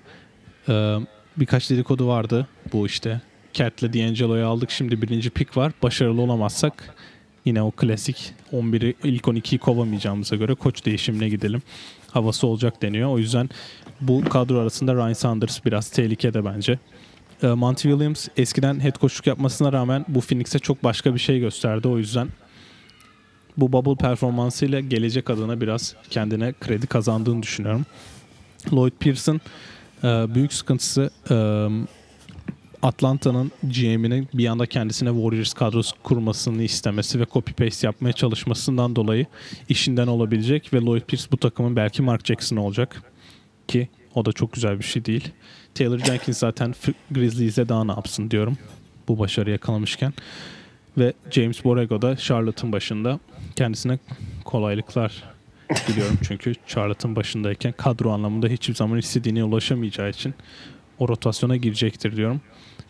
E, 0.70 0.98
birkaç 1.38 1.70
dedikodu 1.70 2.08
vardı 2.08 2.48
bu 2.74 2.86
işte. 2.88 3.22
Cat'le 3.54 3.94
D'Angelo'yu 3.94 4.46
aldık 4.46 4.72
şimdi 4.72 5.02
birinci 5.02 5.30
pick 5.30 5.58
var. 5.58 5.72
Başarılı 5.84 6.22
olamazsak 6.22 6.96
yine 7.46 7.62
o 7.62 7.72
klasik 7.72 8.34
11'i 8.54 8.96
ilk 9.04 9.24
12'yi 9.24 9.60
kovamayacağımıza 9.60 10.36
göre 10.36 10.54
koç 10.54 10.86
değişimine 10.86 11.30
gidelim. 11.30 11.62
Havası 12.12 12.48
olacak 12.48 12.82
deniyor. 12.82 13.10
O 13.10 13.18
yüzden 13.18 13.50
bu 14.02 14.24
kadro 14.24 14.60
arasında 14.60 14.96
Ryan 14.96 15.14
Saunders 15.14 15.66
biraz 15.66 15.90
tehlikede 15.90 16.46
bence. 16.46 16.80
E, 17.44 17.48
Monty 17.48 17.90
Williams 17.90 18.28
eskiden 18.38 18.80
head 18.80 19.00
coachluk 19.00 19.28
yapmasına 19.28 19.74
rağmen 19.74 20.06
bu 20.08 20.22
Phoenix'e 20.22 20.60
çok 20.60 20.84
başka 20.84 21.14
bir 21.14 21.20
şey 21.20 21.40
gösterdi. 21.40 21.88
O 21.88 21.98
yüzden 21.98 22.28
bu 23.58 23.74
bubble 23.74 23.96
performansıyla 23.96 24.80
gelecek 24.80 25.30
adına 25.30 25.62
biraz 25.62 25.96
kendine 26.10 26.54
kredi 26.62 26.88
kazandığını 26.88 27.44
düşünüyorum. 27.44 27.86
Lloyd 28.74 28.94
Pearson 29.00 29.42
e, 30.04 30.08
büyük 30.08 30.54
sıkıntısı 30.54 31.10
e, 31.30 31.36
Atlanta'nın 32.84 33.52
GM'inin 33.64 34.28
bir 34.34 34.48
anda 34.48 34.66
kendisine 34.66 35.10
Warriors 35.10 35.54
kadrosu 35.54 35.96
kurmasını 36.04 36.64
istemesi 36.64 37.20
ve 37.20 37.26
copy 37.34 37.52
paste 37.52 37.88
yapmaya 37.88 38.14
çalışmasından 38.14 38.96
dolayı 38.96 39.26
işinden 39.70 40.08
olabilecek 40.08 40.74
ve 40.74 40.78
Lloyd 40.78 41.02
Pierce 41.02 41.26
bu 41.32 41.38
takımın 41.38 41.76
belki 41.76 42.02
Mark 42.02 42.26
Jackson 42.26 42.58
olacak 42.58 43.04
ki 43.68 43.90
o 44.16 44.26
da 44.26 44.32
çok 44.32 44.54
güzel 44.54 44.80
bir 44.80 44.84
şey 44.84 45.06
değil. 45.06 45.32
Taylor 45.76 46.00
Jenkins 46.00 46.38
zaten 46.38 46.76
Grizzlies'e 47.12 47.70
daha 47.70 47.84
ne 47.84 47.92
yapsın 47.92 48.32
diyorum 48.32 48.58
bu 49.08 49.20
başarı 49.20 49.52
yakalamışken. 49.52 50.14
Ve 50.98 51.14
James 51.32 51.64
Borrego 51.64 52.02
da 52.02 52.18
Charlotte'ın 52.18 52.72
başında 52.72 53.20
kendisine 53.56 54.00
kolaylıklar 54.46 55.24
diliyorum. 55.88 56.18
Çünkü 56.28 56.54
Charlotte'ın 56.68 57.16
başındayken 57.16 57.72
kadro 57.72 58.12
anlamında 58.12 58.48
hiçbir 58.48 58.76
zaman 58.76 58.98
istediğine 58.98 59.44
ulaşamayacağı 59.44 60.10
için 60.10 60.34
o 61.00 61.08
rotasyona 61.08 61.56
girecektir 61.56 62.16
diyorum. 62.16 62.42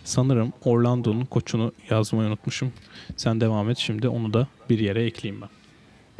Sanırım 0.03 0.53
Orlando'nun 0.65 1.25
koçunu 1.25 1.73
yazmayı 1.89 2.27
unutmuşum. 2.29 2.73
Sen 3.17 3.41
devam 3.41 3.69
et 3.69 3.77
şimdi 3.77 4.07
onu 4.07 4.33
da 4.33 4.47
bir 4.69 4.79
yere 4.79 5.05
ekleyeyim 5.05 5.41
ben. 5.41 5.49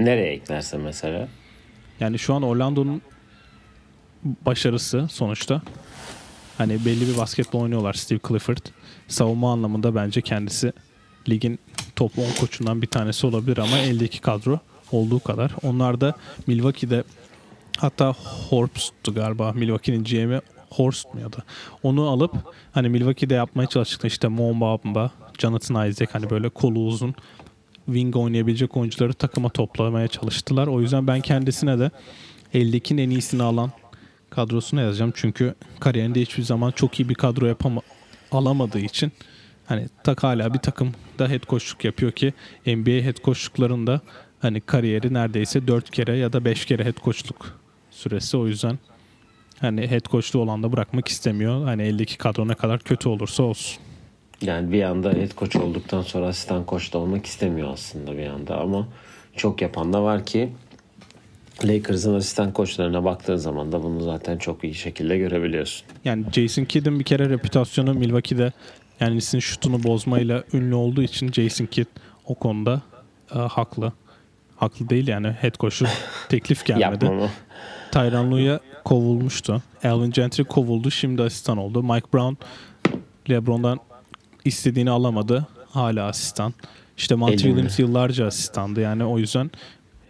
Nereye 0.06 0.34
eklerse 0.34 0.78
mesela? 0.78 1.28
Yani 2.00 2.20
şu 2.20 2.34
an 2.34 2.44
Orlando'nun 2.44 3.02
başarısı 4.24 5.08
sonuçta 5.12 5.62
hani 6.58 6.86
belli 6.86 7.08
bir 7.08 7.18
basketbol 7.18 7.60
oynuyorlar 7.60 7.94
Steve 7.94 8.20
Clifford. 8.28 8.66
Savunma 9.08 9.52
anlamında 9.52 9.96
bence 9.96 10.22
kendisi 10.22 10.74
ligin 11.30 11.60
top 11.96 12.20
10 12.20 12.24
koçundan 12.40 12.82
bir 12.82 12.88
tanesi 12.88 13.28
olabilir 13.28 13.58
ama 13.58 13.78
eldeki 13.78 14.22
kadro 14.22 14.60
olduğu 14.92 15.20
kadar. 15.20 15.52
Onlar 15.64 16.02
da 16.02 16.14
Milwaukee'de 16.48 17.04
hatta 17.78 18.14
Horst'tu 18.50 19.14
galiba 19.14 19.52
Milwaukee'nin 19.52 20.04
GM'i 20.04 20.42
Horst 20.74 21.14
mu 21.14 21.20
ya 21.20 21.34
da 21.34 21.38
onu 21.84 22.10
alıp 22.10 22.34
hani 22.72 22.90
Milwaukee'de 22.90 23.34
yapmaya 23.34 23.68
çalıştıkları 23.68 24.08
işte 24.08 24.28
Mo 24.28 24.60
Bamba, 24.60 25.12
Jonathan 25.40 25.90
Isaac 25.90 26.10
hani 26.14 26.30
böyle 26.30 26.50
kolu 26.50 26.80
uzun 26.80 27.16
wing 27.86 28.16
oynayabilecek 28.16 28.78
oyuncuları 28.78 29.14
takıma 29.14 29.50
toplamaya 29.50 30.08
çalıştılar. 30.08 30.68
O 30.68 30.82
yüzden 30.82 31.08
ben 31.08 31.22
kendisine 31.22 31.80
de 31.80 31.92
52'nin 32.54 32.98
en 32.98 33.10
iyisini 33.10 33.44
alan 33.44 33.72
kadrosuna 34.30 34.82
yazacağım. 34.82 35.12
Çünkü 35.16 35.56
kariyerinde 35.80 36.22
hiçbir 36.22 36.44
zaman 36.44 36.72
çok 36.72 37.00
iyi 37.00 37.10
bir 37.10 37.16
kadro 37.16 37.46
yapama 37.46 37.82
alamadığı 38.32 38.80
için 38.80 39.12
hani 39.66 39.88
tak 40.04 40.24
hala 40.24 40.54
bir 40.54 40.60
takımda 40.60 41.30
head 41.30 41.44
coachluk 41.50 41.86
yapıyor 41.86 42.12
ki 42.12 42.34
NBA 42.66 43.06
head 43.06 43.18
coachluklarında 43.24 44.02
hani 44.40 44.62
kariyeri 44.62 45.14
neredeyse 45.14 45.68
4 45.68 45.92
kere 45.92 46.18
ya 46.18 46.34
da 46.34 46.46
5 46.46 46.66
kere 46.66 46.86
head 46.86 46.98
coachluk 47.04 47.60
süresi 47.92 48.38
o 48.38 48.48
yüzden 48.48 48.80
hani 49.64 49.92
head 49.92 50.06
coachluğu 50.06 50.40
olan 50.40 50.64
da 50.64 50.72
bırakmak 50.72 51.08
istemiyor. 51.08 51.66
Hani 51.66 51.84
eldeki 51.84 52.18
kadro 52.18 52.48
ne 52.48 52.54
kadar 52.54 52.80
kötü 52.80 53.10
olursa 53.10 53.44
olsun. 53.44 53.82
Yani 54.42 54.72
bir 54.72 54.84
anda 54.84 55.12
head 55.12 55.32
coach 55.38 55.56
olduktan 55.56 56.02
sonra 56.02 56.28
asistan 56.28 56.64
coach 56.68 56.94
da 56.94 56.98
olmak 56.98 57.26
istemiyor 57.26 57.74
aslında 57.74 58.18
bir 58.18 58.28
anda 58.28 58.58
ama 58.58 58.88
çok 59.36 59.62
yapan 59.62 59.94
da 59.94 60.04
var 60.04 60.26
ki 60.26 60.50
Lakers'ın 61.64 62.16
asistan 62.16 62.54
koçlarına 62.54 63.04
baktığın 63.04 63.36
zaman 63.36 63.72
da 63.72 63.84
bunu 63.84 64.04
zaten 64.04 64.38
çok 64.38 64.64
iyi 64.64 64.74
şekilde 64.74 65.18
görebiliyorsun. 65.18 65.88
Yani 66.06 66.26
Jason 66.32 66.66
Kidd'in 66.66 67.00
bir 67.00 67.04
kere 67.04 67.30
reputasyonu 67.30 67.94
Milwaukee'de 67.94 68.52
kendisinin 69.00 69.40
şutunu 69.40 69.84
bozmayla 69.84 70.44
ünlü 70.54 70.76
olduğu 70.76 71.02
için 71.02 71.32
Jason 71.32 71.66
Kidd 71.66 71.88
o 72.26 72.36
konuda 72.36 72.82
e, 73.36 73.40
haklı. 73.40 73.92
Haklı 74.56 74.90
değil 74.90 75.08
yani 75.08 75.28
head 75.28 75.56
coach'u 75.60 75.86
teklif 76.30 76.66
gelmedi. 76.66 77.06
Yapmamı. 77.06 77.30
Tyronn 77.94 78.32
Lue'ya 78.32 78.60
kovulmuştu. 78.84 79.62
Alvin 79.84 80.12
Gentry 80.12 80.44
kovuldu. 80.44 80.92
Şimdi 80.92 81.24
asistan 81.24 81.58
oldu. 81.58 81.84
Mike 81.84 82.08
Brown 82.14 82.36
LeBron'dan 83.30 83.80
istediğini 84.46 84.90
alamadı. 84.90 85.48
Hala 85.70 86.08
asistan. 86.08 86.54
İşte 86.98 87.16
Monty 87.16 87.34
Elinde. 87.34 87.48
Williams 87.48 87.80
yıllarca 87.80 88.26
asistandı. 88.26 88.82
Yani 88.82 89.06
o 89.06 89.20
yüzden 89.20 89.52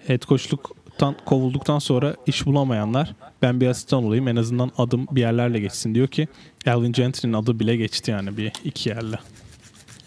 head 0.08 0.22
coachluktan 0.22 1.16
kovulduktan 1.26 1.80
sonra 1.80 2.16
iş 2.28 2.46
bulamayanlar 2.46 3.16
ben 3.42 3.62
bir 3.62 3.68
asistan 3.68 4.04
olayım 4.04 4.28
en 4.28 4.36
azından 4.36 4.72
adım 4.78 5.08
bir 5.12 5.22
yerlerle 5.22 5.60
geçsin 5.60 5.96
diyor 5.96 6.08
ki 6.08 6.28
Alvin 6.68 6.92
Gentry'nin 6.92 7.34
adı 7.34 7.60
bile 7.60 7.76
geçti 7.76 8.12
yani 8.12 8.38
bir 8.38 8.52
iki 8.64 8.90
yerle. 8.90 9.16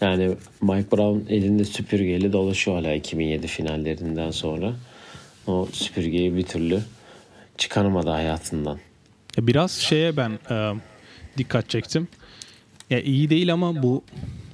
Yani 0.01 0.31
Mike 0.61 0.91
Brown 0.91 1.33
elinde 1.33 1.65
süpürgeyle 1.65 2.33
dolaşıyor 2.33 2.77
hala 2.77 2.93
2007 2.93 3.47
finallerinden 3.47 4.31
sonra. 4.31 4.73
O 5.47 5.67
süpürgeyi 5.71 6.35
bir 6.35 6.43
türlü 6.43 6.81
çıkaramadı 7.57 8.09
hayatından. 8.09 8.79
Ya 9.37 9.47
Biraz 9.47 9.71
şeye 9.71 10.17
ben 10.17 10.39
e, 10.51 10.73
dikkat 11.37 11.69
çektim. 11.69 12.07
Ya 12.89 13.01
iyi 13.01 13.29
değil 13.29 13.53
ama 13.53 13.83
bu 13.83 14.03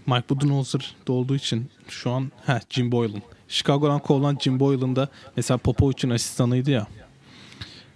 Mike 0.05 0.29
Budenholzer'da 0.29 1.13
olduğu 1.13 1.35
için 1.35 1.69
şu 1.89 2.11
an 2.11 2.31
heh, 2.45 2.59
Jim 2.69 2.91
Boylan. 2.91 3.21
Chicago'dan 3.47 3.99
kovulan 3.99 4.37
Jim 4.41 4.59
Boylan 4.59 4.95
da 4.95 5.09
mesela 5.35 5.57
Popovic'in 5.57 6.09
asistanıydı 6.09 6.71
ya. 6.71 6.87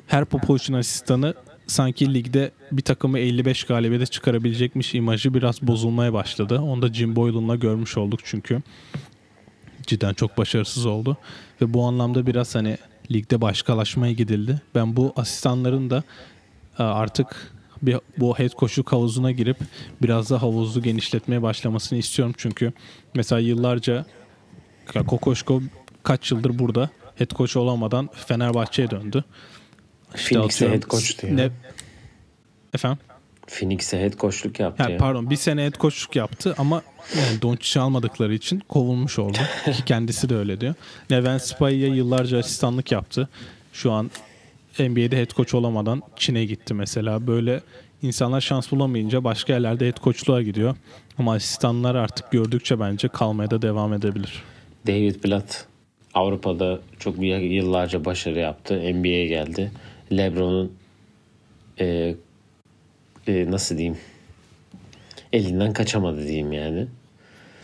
Her 0.08 0.26
Popovic'in 0.26 0.74
asistanı 0.74 1.34
sanki 1.68 2.14
ligde 2.14 2.52
bir 2.72 2.82
takımı 2.82 3.20
55 3.20 3.64
galibiyete 3.64 4.06
çıkarabilecekmiş 4.06 4.96
imajı 4.96 5.34
biraz 5.34 5.62
bozulmaya 5.62 6.14
başladı. 6.14 6.60
Onu 6.60 6.82
da 6.82 6.94
Jim 6.94 7.16
Boylan'la 7.16 7.56
görmüş 7.56 7.98
olduk 7.98 8.20
çünkü. 8.24 8.62
Cidden 9.88 10.14
çok 10.14 10.38
başarısız 10.38 10.86
oldu. 10.86 11.18
Ve 11.62 11.74
bu 11.74 11.86
anlamda 11.86 12.28
biraz 12.28 12.56
hani 12.56 12.78
ligde 13.12 13.42
başkalaşmaya 13.42 14.14
gidildi. 14.14 14.62
Ben 14.76 14.96
bu 14.96 15.14
asistanların 15.16 15.90
da 15.90 16.04
e, 16.80 16.84
artık 16.84 17.54
bir, 17.82 17.98
bu 18.18 18.40
head 18.40 18.50
coachluk 18.50 18.92
havuzuna 18.92 19.32
girip 19.32 19.58
biraz 20.02 20.30
da 20.30 20.42
havuzu 20.42 20.82
genişletmeye 20.82 21.42
başlamasını 21.42 22.00
istiyorum. 22.00 22.36
Çünkü 22.38 22.74
mesela 23.16 23.40
yıllarca 23.40 24.06
Kokoşko 25.08 25.62
kaç 26.04 26.32
yıldır 26.32 26.60
burada 26.60 26.90
head 27.16 27.32
coach 27.32 27.58
olamadan 27.58 28.10
Fenerbahçe'ye 28.28 28.90
döndü. 28.90 29.24
İşte 30.16 30.36
Phoenix'e 30.36 30.70
head 30.70 30.84
coach'tu 30.84 31.28
ya. 31.28 31.34
Ne? 31.34 31.50
Efendim? 32.74 33.00
Phoenix'e 33.48 34.02
head 34.02 34.14
coachluk 34.14 34.60
yaptı 34.60 34.84
Ha, 34.84 34.90
ya. 34.90 34.98
pardon 34.98 35.30
bir 35.30 35.36
sene 35.36 35.64
head 35.64 35.76
coachluk 35.80 36.16
yaptı 36.16 36.56
ama 36.58 36.82
yani 37.18 37.42
Doncic'i 37.42 37.80
almadıkları 37.82 38.34
için 38.34 38.60
kovulmuş 38.60 39.20
oldu. 39.20 39.38
Kendisi 39.86 40.30
de 40.30 40.36
öyle 40.36 40.62
diyor. 40.62 40.74
Neven 41.10 41.38
Spay'a 41.38 41.88
yıllarca 41.88 42.40
asistanlık 42.40 42.92
yaptı. 42.92 43.30
Şu 43.74 43.92
an 43.92 44.12
NBA'de 44.80 45.18
head 45.18 45.32
coach 45.32 45.56
olamadan 45.56 46.02
Çin'e 46.16 46.46
gitti 46.46 46.74
mesela. 46.74 47.28
Böyle 47.28 47.62
insanlar 48.02 48.42
şans 48.42 48.72
bulamayınca 48.72 49.24
başka 49.24 49.54
yerlerde 49.54 49.88
head 49.88 50.04
coachluğa 50.04 50.42
gidiyor. 50.42 50.76
Ama 51.18 51.34
asistanlar 51.34 51.96
artık 51.96 52.32
gördükçe 52.32 52.80
bence 52.80 53.08
kalmaya 53.08 53.52
da 53.52 53.62
devam 53.62 53.94
edebilir. 53.94 54.44
David 54.88 55.24
Blatt 55.24 55.66
Avrupa'da 56.14 56.80
çok 57.00 57.16
yıllarca 57.22 58.06
başarı 58.06 58.40
yaptı. 58.40 58.94
NBA'ye 58.94 59.28
geldi. 59.28 59.72
LeBron'un 60.12 60.72
e, 61.80 62.16
e, 63.28 63.52
nasıl 63.52 63.78
diyeyim 63.78 63.98
elinden 65.34 65.74
kaçamadı 65.74 66.24
diyeyim 66.28 66.52
yani. 66.52 66.88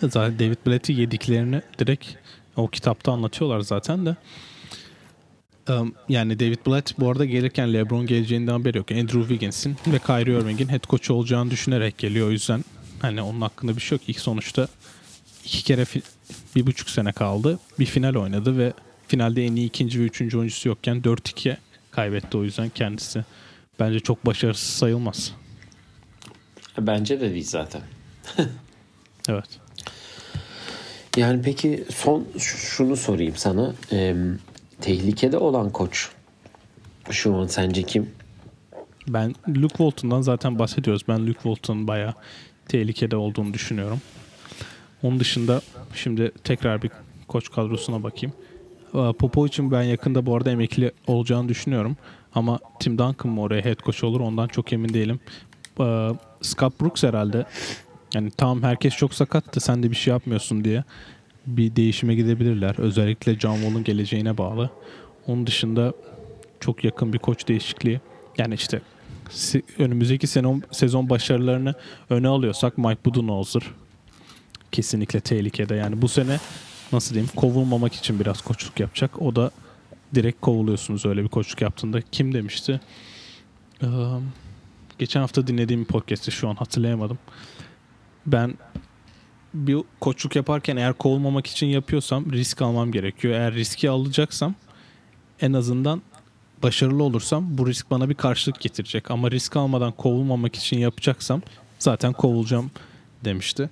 Zaten 0.01 0.39
David 0.39 0.57
Blatt'i 0.67 0.93
yediklerini 0.93 1.61
direkt 1.79 2.07
o 2.55 2.67
kitapta 2.67 3.11
anlatıyorlar 3.11 3.59
zaten 3.59 4.05
de. 4.05 4.15
Um, 5.69 5.95
yani 6.09 6.39
David 6.39 6.57
Blatt 6.67 6.99
bu 6.99 7.09
arada 7.09 7.25
gelirken 7.25 7.73
LeBron 7.73 8.05
geleceğinden 8.05 8.51
haberi 8.51 8.77
yok. 8.77 8.91
Andrew 8.91 9.19
Wiggins'in 9.19 9.75
ve 9.87 9.99
Kyrie 9.99 10.39
Irving'in 10.39 10.69
head 10.69 10.83
coach 10.89 11.11
olacağını 11.11 11.51
düşünerek 11.51 11.97
geliyor. 11.97 12.27
O 12.27 12.31
yüzden 12.31 12.63
hani 12.99 13.21
onun 13.21 13.41
hakkında 13.41 13.75
bir 13.75 13.81
şey 13.81 13.95
yok. 13.95 14.09
İlk 14.09 14.19
sonuçta 14.19 14.67
iki 15.45 15.63
kere 15.63 15.81
fi- 15.81 16.01
bir 16.55 16.65
buçuk 16.65 16.89
sene 16.89 17.11
kaldı. 17.11 17.59
Bir 17.79 17.85
final 17.85 18.15
oynadı 18.15 18.57
ve 18.57 18.73
finalde 19.07 19.45
en 19.45 19.55
iyi 19.55 19.67
ikinci 19.67 19.99
ve 19.99 20.03
üçüncü 20.03 20.37
oyuncusu 20.37 20.69
yokken 20.69 20.97
4-2 21.01 21.57
kaybetti. 21.91 22.37
O 22.37 22.43
yüzden 22.43 22.69
kendisi 22.69 23.25
bence 23.79 23.99
çok 23.99 24.25
başarısız 24.25 24.69
sayılmaz. 24.69 25.33
Bence 26.79 27.21
de 27.21 27.31
değil 27.31 27.47
zaten. 27.47 27.81
Evet. 29.29 29.59
Yani 31.17 31.41
peki 31.41 31.83
son 31.95 32.27
şunu 32.37 32.95
sorayım 32.95 33.35
sana. 33.35 33.73
Ee, 33.91 34.15
tehlikede 34.81 35.37
olan 35.37 35.69
koç 35.69 36.09
şu 37.09 37.35
an 37.35 37.47
sence 37.47 37.83
kim? 37.83 38.09
Ben 39.07 39.35
Luke 39.47 39.77
Walton'dan 39.77 40.21
zaten 40.21 40.59
bahsediyoruz. 40.59 41.01
Ben 41.07 41.27
Luke 41.27 41.33
Walton'un 41.33 41.87
bayağı 41.87 42.13
tehlikede 42.67 43.15
olduğunu 43.15 43.53
düşünüyorum. 43.53 44.01
Onun 45.03 45.19
dışında 45.19 45.61
şimdi 45.95 46.31
tekrar 46.43 46.81
bir 46.81 46.91
koç 47.27 47.51
kadrosuna 47.51 48.03
bakayım. 48.03 48.35
Ee, 48.93 49.13
Popovic'in 49.19 49.71
ben 49.71 49.83
yakında 49.83 50.25
bu 50.25 50.35
arada 50.35 50.51
emekli 50.51 50.91
olacağını 51.07 51.49
düşünüyorum. 51.49 51.97
Ama 52.35 52.59
Tim 52.79 52.97
Duncan 52.97 53.31
mı 53.33 53.41
oraya 53.41 53.65
head 53.65 53.79
coach 53.79 54.03
olur 54.03 54.19
ondan 54.19 54.47
çok 54.47 54.73
emin 54.73 54.93
değilim. 54.93 55.19
Scott 56.43 56.81
Brooks 56.81 57.03
herhalde 57.03 57.45
yani 58.13 58.31
tamam 58.37 58.63
herkes 58.63 58.95
çok 58.95 59.13
sakattı 59.13 59.59
sen 59.59 59.83
de 59.83 59.91
bir 59.91 59.95
şey 59.95 60.11
yapmıyorsun 60.11 60.63
diye 60.63 60.83
bir 61.47 61.75
değişime 61.75 62.15
gidebilirler. 62.15 62.75
Özellikle 62.77 63.39
John 63.39 63.55
Wall'un 63.55 63.83
geleceğine 63.83 64.37
bağlı. 64.37 64.69
Onun 65.27 65.47
dışında 65.47 65.93
çok 66.59 66.83
yakın 66.83 67.13
bir 67.13 67.19
koç 67.19 67.47
değişikliği. 67.47 68.01
Yani 68.37 68.53
işte 68.53 68.81
önümüzdeki 69.79 70.27
sezon, 70.27 70.63
sezon 70.71 71.09
başarılarını 71.09 71.73
öne 72.09 72.27
alıyorsak 72.27 72.77
Mike 72.77 73.05
Budenholzer 73.05 73.63
kesinlikle 74.71 75.19
tehlikede. 75.19 75.75
Yani 75.75 76.01
bu 76.01 76.07
sene 76.07 76.39
nasıl 76.91 77.13
diyeyim 77.13 77.31
kovulmamak 77.35 77.93
için 77.93 78.19
biraz 78.19 78.41
koçluk 78.41 78.79
yapacak. 78.79 79.21
O 79.21 79.35
da 79.35 79.51
direkt 80.15 80.41
kovuluyorsunuz 80.41 81.05
öyle 81.05 81.23
bir 81.23 81.27
koçluk 81.27 81.61
yaptığında. 81.61 82.01
Kim 82.01 82.33
demişti? 82.33 82.81
Ee, 83.81 83.87
geçen 85.03 85.21
hafta 85.21 85.47
dinlediğim 85.47 85.81
bir 85.81 85.87
podcast'te 85.87 86.31
şu 86.31 86.49
an 86.49 86.55
hatırlayamadım. 86.55 87.19
Ben 88.25 88.57
bir 89.53 89.77
koçluk 89.99 90.35
yaparken 90.35 90.77
eğer 90.77 90.93
kovulmamak 90.93 91.47
için 91.47 91.67
yapıyorsam 91.67 92.31
risk 92.31 92.61
almam 92.61 92.91
gerekiyor. 92.91 93.33
Eğer 93.33 93.53
riski 93.53 93.89
alacaksam 93.89 94.55
en 95.41 95.53
azından 95.53 96.01
başarılı 96.63 97.03
olursam 97.03 97.57
bu 97.57 97.67
risk 97.67 97.91
bana 97.91 98.09
bir 98.09 98.15
karşılık 98.15 98.61
getirecek. 98.61 99.11
Ama 99.11 99.31
risk 99.31 99.55
almadan 99.55 99.91
kovulmamak 99.91 100.55
için 100.55 100.77
yapacaksam 100.77 101.41
zaten 101.79 102.13
kovulacağım 102.13 102.71
demişti. 103.25 103.69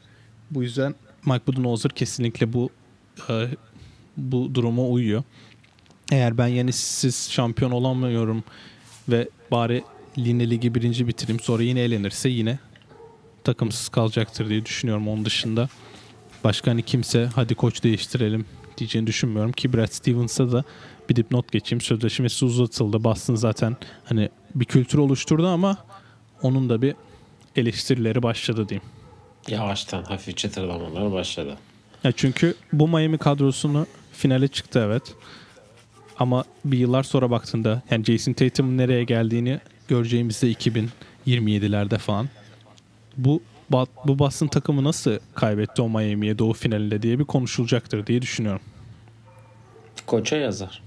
Bu 0.51 0.63
yüzden 0.63 0.95
Mike 1.25 1.47
Budenholzer 1.47 1.91
kesinlikle 1.91 2.53
bu 2.53 2.69
e, 3.29 3.47
bu 4.17 4.55
duruma 4.55 4.83
uyuyor. 4.83 5.23
Eğer 6.11 6.37
ben 6.37 6.47
yani 6.47 6.73
siz 6.73 7.31
şampiyon 7.31 7.71
olamıyorum 7.71 8.43
ve 9.09 9.29
bari 9.51 9.83
Line 10.17 10.49
Ligi 10.49 10.75
birinci 10.75 11.07
bitireyim 11.07 11.39
sonra 11.39 11.63
yine 11.63 11.79
elenirse 11.79 12.29
yine 12.29 12.59
takımsız 13.43 13.89
kalacaktır 13.89 14.49
diye 14.49 14.65
düşünüyorum. 14.65 15.07
Onun 15.07 15.25
dışında 15.25 15.69
başka 16.43 16.71
hani 16.71 16.83
kimse 16.83 17.29
hadi 17.35 17.55
koç 17.55 17.83
değiştirelim 17.83 18.45
diyeceğini 18.77 19.07
düşünmüyorum 19.07 19.51
ki 19.51 19.73
Brad 19.73 19.87
Stevens'a 19.87 20.51
da 20.51 20.63
bir 21.09 21.15
dipnot 21.15 21.51
geçeyim. 21.51 21.81
Sözleşmesi 21.81 22.45
uzatıldı. 22.45 23.03
Boston 23.03 23.35
zaten 23.35 23.77
hani 24.05 24.29
bir 24.55 24.65
kültür 24.65 24.97
oluşturdu 24.97 25.47
ama 25.47 25.77
onun 26.41 26.69
da 26.69 26.81
bir 26.81 26.95
eleştirileri 27.55 28.23
başladı 28.23 28.69
diyeyim. 28.69 28.87
Yavaştan 29.47 30.03
hafif 30.03 30.37
çıtırlamalar 30.37 31.11
başladı. 31.11 31.57
Ya 32.03 32.11
çünkü 32.11 32.55
bu 32.73 32.87
Miami 32.87 33.17
kadrosunu 33.17 33.87
finale 34.13 34.47
çıktı 34.47 34.83
evet. 34.85 35.03
Ama 36.19 36.43
bir 36.65 36.77
yıllar 36.77 37.03
sonra 37.03 37.31
baktığında 37.31 37.81
yani 37.91 38.05
Jason 38.05 38.33
Tatum'un 38.33 38.77
nereye 38.77 39.03
geldiğini 39.03 39.59
göreceğimizde 39.87 40.51
2027'lerde 40.51 41.97
falan. 41.97 42.29
Bu 43.17 43.41
bu 44.05 44.19
Boston 44.19 44.47
takımı 44.47 44.83
nasıl 44.83 45.19
kaybetti 45.35 45.81
o 45.81 45.89
Miami'ye 45.89 46.39
doğu 46.39 46.53
finalinde 46.53 47.01
diye 47.01 47.19
bir 47.19 47.23
konuşulacaktır 47.23 48.07
diye 48.07 48.21
düşünüyorum. 48.21 48.61
Koça 50.05 50.37
yazar. 50.37 50.81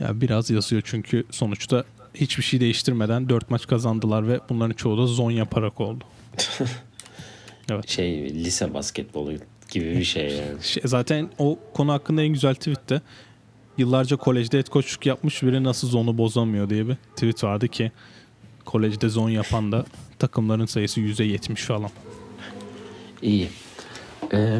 Ya 0.00 0.20
biraz 0.20 0.50
yazıyor 0.50 0.82
çünkü 0.84 1.24
sonuçta 1.30 1.84
hiçbir 2.14 2.42
şey 2.42 2.60
değiştirmeden 2.60 3.28
4 3.28 3.50
maç 3.50 3.66
kazandılar 3.66 4.28
ve 4.28 4.40
bunların 4.48 4.74
çoğu 4.74 4.98
da 4.98 5.06
zon 5.06 5.30
yaparak 5.30 5.80
oldu. 5.80 6.04
evet. 7.70 7.88
Şey 7.88 8.34
lise 8.34 8.74
basketbolu 8.74 9.32
gibi 9.70 9.96
bir 9.96 10.04
şey 10.04 10.30
yani. 10.30 10.62
Şey, 10.62 10.82
zaten 10.86 11.30
o 11.38 11.58
konu 11.74 11.92
hakkında 11.92 12.22
en 12.22 12.28
güzel 12.28 12.54
tweette 12.54 13.00
yıllarca 13.78 14.16
kolejde 14.16 14.58
et 14.58 14.68
koçluk 14.68 15.06
yapmış 15.06 15.42
biri 15.42 15.64
nasıl 15.64 15.88
zonu 15.88 16.18
bozamıyor 16.18 16.70
diye 16.70 16.88
bir 16.88 16.94
tweet 16.94 17.44
vardı 17.44 17.68
ki 17.68 17.92
kolejde 18.64 19.08
zon 19.08 19.30
yapan 19.30 19.72
da 19.72 19.84
takımların 20.18 20.66
sayısı 20.66 21.00
%70 21.00 21.56
falan. 21.56 21.90
İyi. 23.22 23.48
Ee, 24.32 24.58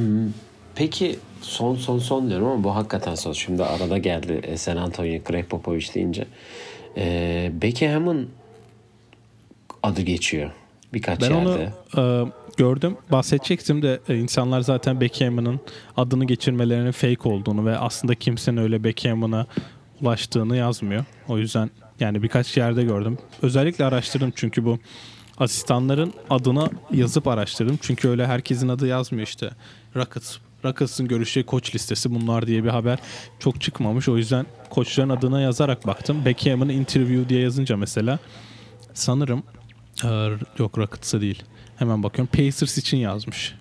peki 0.74 1.18
son 1.42 1.76
son 1.76 1.98
son 1.98 2.28
diyorum 2.28 2.46
ama 2.46 2.64
bu 2.64 2.74
hakikaten 2.74 3.14
son. 3.14 3.32
Şimdi 3.32 3.64
arada 3.64 3.98
geldi 3.98 4.40
e, 4.42 4.56
San 4.56 4.76
Antonio 4.76 5.18
Greg 5.24 5.46
Popovich 5.46 5.94
deyince. 5.94 6.26
Ee, 6.96 7.52
Beckham'ın 7.62 8.30
adı 9.82 10.02
geçiyor 10.02 10.50
birkaç 10.92 11.20
ben 11.20 11.30
yerde. 11.30 11.72
Onu 11.96 12.02
e, 12.02 12.32
gördüm. 12.56 12.96
Bahsedecektim 13.12 13.82
de 13.82 14.00
e, 14.08 14.16
insanlar 14.16 14.60
zaten 14.60 15.00
Beckham'ın 15.00 15.60
adını 15.96 16.24
geçirmelerinin 16.24 16.92
fake 16.92 17.28
olduğunu 17.28 17.66
ve 17.66 17.78
aslında 17.78 18.14
kimsenin 18.14 18.56
öyle 18.56 18.84
Beckham'ına 18.84 19.46
ulaştığını 20.00 20.56
yazmıyor. 20.56 21.04
O 21.28 21.38
yüzden 21.38 21.70
yani 22.00 22.22
birkaç 22.22 22.56
yerde 22.56 22.82
gördüm. 22.82 23.18
Özellikle 23.42 23.84
araştırdım 23.84 24.32
çünkü 24.36 24.64
bu 24.64 24.78
asistanların 25.38 26.12
adına 26.30 26.70
yazıp 26.92 27.28
araştırdım. 27.28 27.78
Çünkü 27.82 28.08
öyle 28.08 28.26
herkesin 28.26 28.68
adı 28.68 28.86
yazmıyor 28.86 29.26
işte. 29.26 29.50
Rockets, 29.96 30.36
Rockets'ın 30.64 31.08
görüşeceği 31.08 31.46
koç 31.46 31.74
listesi 31.74 32.14
bunlar 32.14 32.46
diye 32.46 32.64
bir 32.64 32.68
haber 32.68 32.98
çok 33.38 33.60
çıkmamış. 33.60 34.08
O 34.08 34.16
yüzden 34.16 34.46
koçların 34.70 35.08
adına 35.08 35.40
yazarak 35.40 35.86
baktım. 35.86 36.24
Beckham'ın 36.24 36.68
interview 36.68 37.28
diye 37.28 37.40
yazınca 37.40 37.76
mesela 37.76 38.18
sanırım 38.94 39.42
yok 40.58 40.78
Rockets'a 40.78 41.20
değil. 41.20 41.42
Hemen 41.76 42.02
bakıyorum. 42.02 42.32
Pacers 42.32 42.78
için 42.78 42.96
yazmış. 42.96 43.54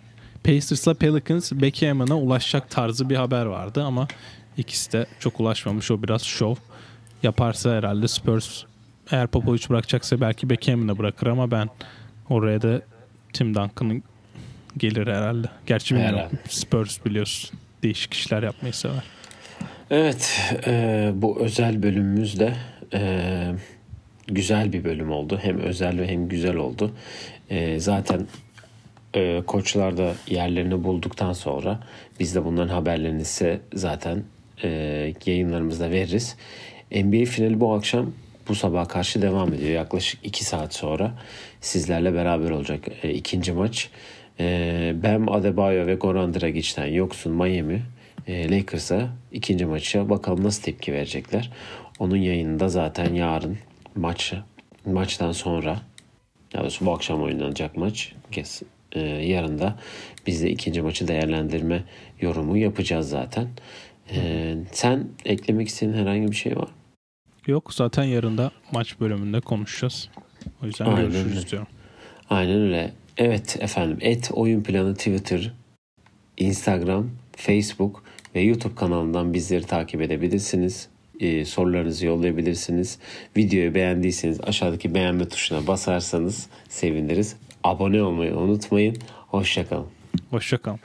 Pacers'la 0.44 0.94
Pelicans 0.94 1.52
Beckham'a 1.52 2.16
ulaşacak 2.16 2.70
tarzı 2.70 3.10
bir 3.10 3.16
haber 3.16 3.46
vardı 3.46 3.84
ama 3.84 4.08
ikisi 4.58 4.92
de 4.92 5.06
çok 5.20 5.40
ulaşmamış. 5.40 5.92
O 5.92 6.04
biraz 6.04 6.24
şov. 6.24 6.56
Yaparsa 7.24 7.76
herhalde 7.76 8.08
Spurs 8.08 8.64
eğer 9.12 9.28
Popovic 9.28 9.70
bırakacaksa 9.70 10.22
belki 10.22 10.50
Beckham'ı 10.50 10.98
bırakır 10.98 11.28
ama 11.28 11.52
ben 11.52 11.70
oraya 12.30 12.62
da 12.62 12.82
Tim 13.34 13.56
Duncan'ın 13.56 14.04
gelir 14.78 15.08
herhalde. 15.08 15.48
Gerçi. 15.66 15.98
Herhalde. 15.98 16.36
Spurs 16.50 17.06
biliyorsun. 17.06 17.60
Değişik 17.84 18.14
işler 18.14 18.44
yapmayı 18.44 18.74
sever. 18.74 19.04
Evet. 19.90 20.52
E, 20.68 21.12
bu 21.16 21.40
özel 21.40 21.84
bölümümüzde 21.84 22.56
e, 22.94 23.52
güzel 24.28 24.74
bir 24.74 24.84
bölüm 24.84 25.12
oldu. 25.12 25.40
Hem 25.42 25.60
özel 25.60 26.00
ve 26.00 26.08
hem 26.08 26.30
güzel 26.30 26.56
oldu. 26.56 26.92
E, 27.50 27.80
zaten 27.80 28.28
e, 29.16 29.42
koçlar 29.48 29.98
da 29.98 30.14
yerlerini 30.28 30.84
bulduktan 30.84 31.34
sonra 31.34 31.80
biz 32.20 32.36
de 32.36 32.46
bunların 32.46 32.74
haberlerini 32.74 33.22
ise 33.22 33.60
zaten 33.74 34.24
e, 34.64 34.70
yayınlarımızda 35.26 35.92
veririz. 35.92 36.36
NBA 36.92 37.26
finali 37.26 37.60
bu 37.60 37.74
akşam 37.74 38.14
bu 38.48 38.56
sabah 38.56 38.88
karşı 38.88 39.22
devam 39.22 39.54
ediyor. 39.54 39.72
Yaklaşık 39.72 40.26
2 40.26 40.46
saat 40.46 40.74
sonra 40.74 41.12
sizlerle 41.62 42.14
beraber 42.14 42.50
olacak 42.50 42.80
e, 43.04 43.14
ikinci 43.14 43.54
maç. 43.54 43.90
E, 44.40 44.94
Bam 45.04 45.32
Adebayo 45.32 45.88
ve 45.88 45.96
Goran 45.96 46.34
Dragic'ten 46.34 46.86
yoksun 46.86 47.34
Miami 47.34 47.82
e, 48.28 48.52
Lakers'a 48.52 49.10
ikinci 49.32 49.66
maça 49.66 50.10
bakalım 50.10 50.44
nasıl 50.44 50.64
tepki 50.64 50.94
verecekler. 50.94 51.52
Onun 52.00 52.18
yayınında 52.18 52.70
zaten 52.70 53.14
yarın 53.14 53.58
maç 53.96 54.34
maçtan 54.86 55.32
sonra 55.32 55.82
ya 56.54 56.64
da 56.64 56.68
bu 56.82 56.94
akşam 56.94 57.22
oynanacak 57.22 57.78
maç 57.78 58.14
kes, 58.32 58.62
e, 58.92 59.00
yarın 59.02 59.60
da 59.60 59.80
biz 60.28 60.44
de 60.44 60.50
ikinci 60.52 60.82
maçı 60.82 61.08
değerlendirme 61.08 61.84
yorumu 62.22 62.58
yapacağız 62.58 63.10
zaten. 63.10 63.48
E, 64.12 64.56
sen 64.72 65.08
eklemek 65.26 65.68
istediğin 65.68 65.98
herhangi 65.98 66.28
bir 66.28 66.36
şey 66.36 66.58
var 66.58 66.70
Yok 67.48 67.74
zaten 67.74 68.04
yarın 68.04 68.38
da 68.38 68.52
maç 68.72 69.00
bölümünde 69.00 69.40
konuşacağız. 69.40 70.10
O 70.64 70.66
yüzden 70.66 70.86
Aynen 70.86 71.02
görüşürüz 71.02 71.38
öyle. 71.38 71.50
diyorum. 71.50 71.68
Aynen 72.30 72.62
öyle. 72.62 72.94
Evet 73.18 73.58
efendim 73.60 73.98
et 74.02 74.30
oyun 74.34 74.64
planı 74.64 74.96
Twitter, 74.96 75.54
Instagram, 76.38 77.10
Facebook 77.38 78.04
ve 78.36 78.42
YouTube 78.42 78.76
kanalından 78.76 79.34
bizleri 79.34 79.64
takip 79.64 80.02
edebilirsiniz 80.02 80.90
e, 81.20 81.46
sorularınızı 81.46 82.06
yollayabilirsiniz. 82.06 83.00
Videoyu 83.38 83.76
beğendiyseniz 83.76 84.42
aşağıdaki 84.42 84.96
beğenme 84.96 85.28
tuşuna 85.28 85.68
basarsanız 85.68 86.50
seviniriz. 86.70 87.36
Abone 87.64 88.04
olmayı 88.04 88.36
unutmayın. 88.36 88.98
Hoşçakalın. 89.28 89.88
Hoşçakalın. 90.30 90.80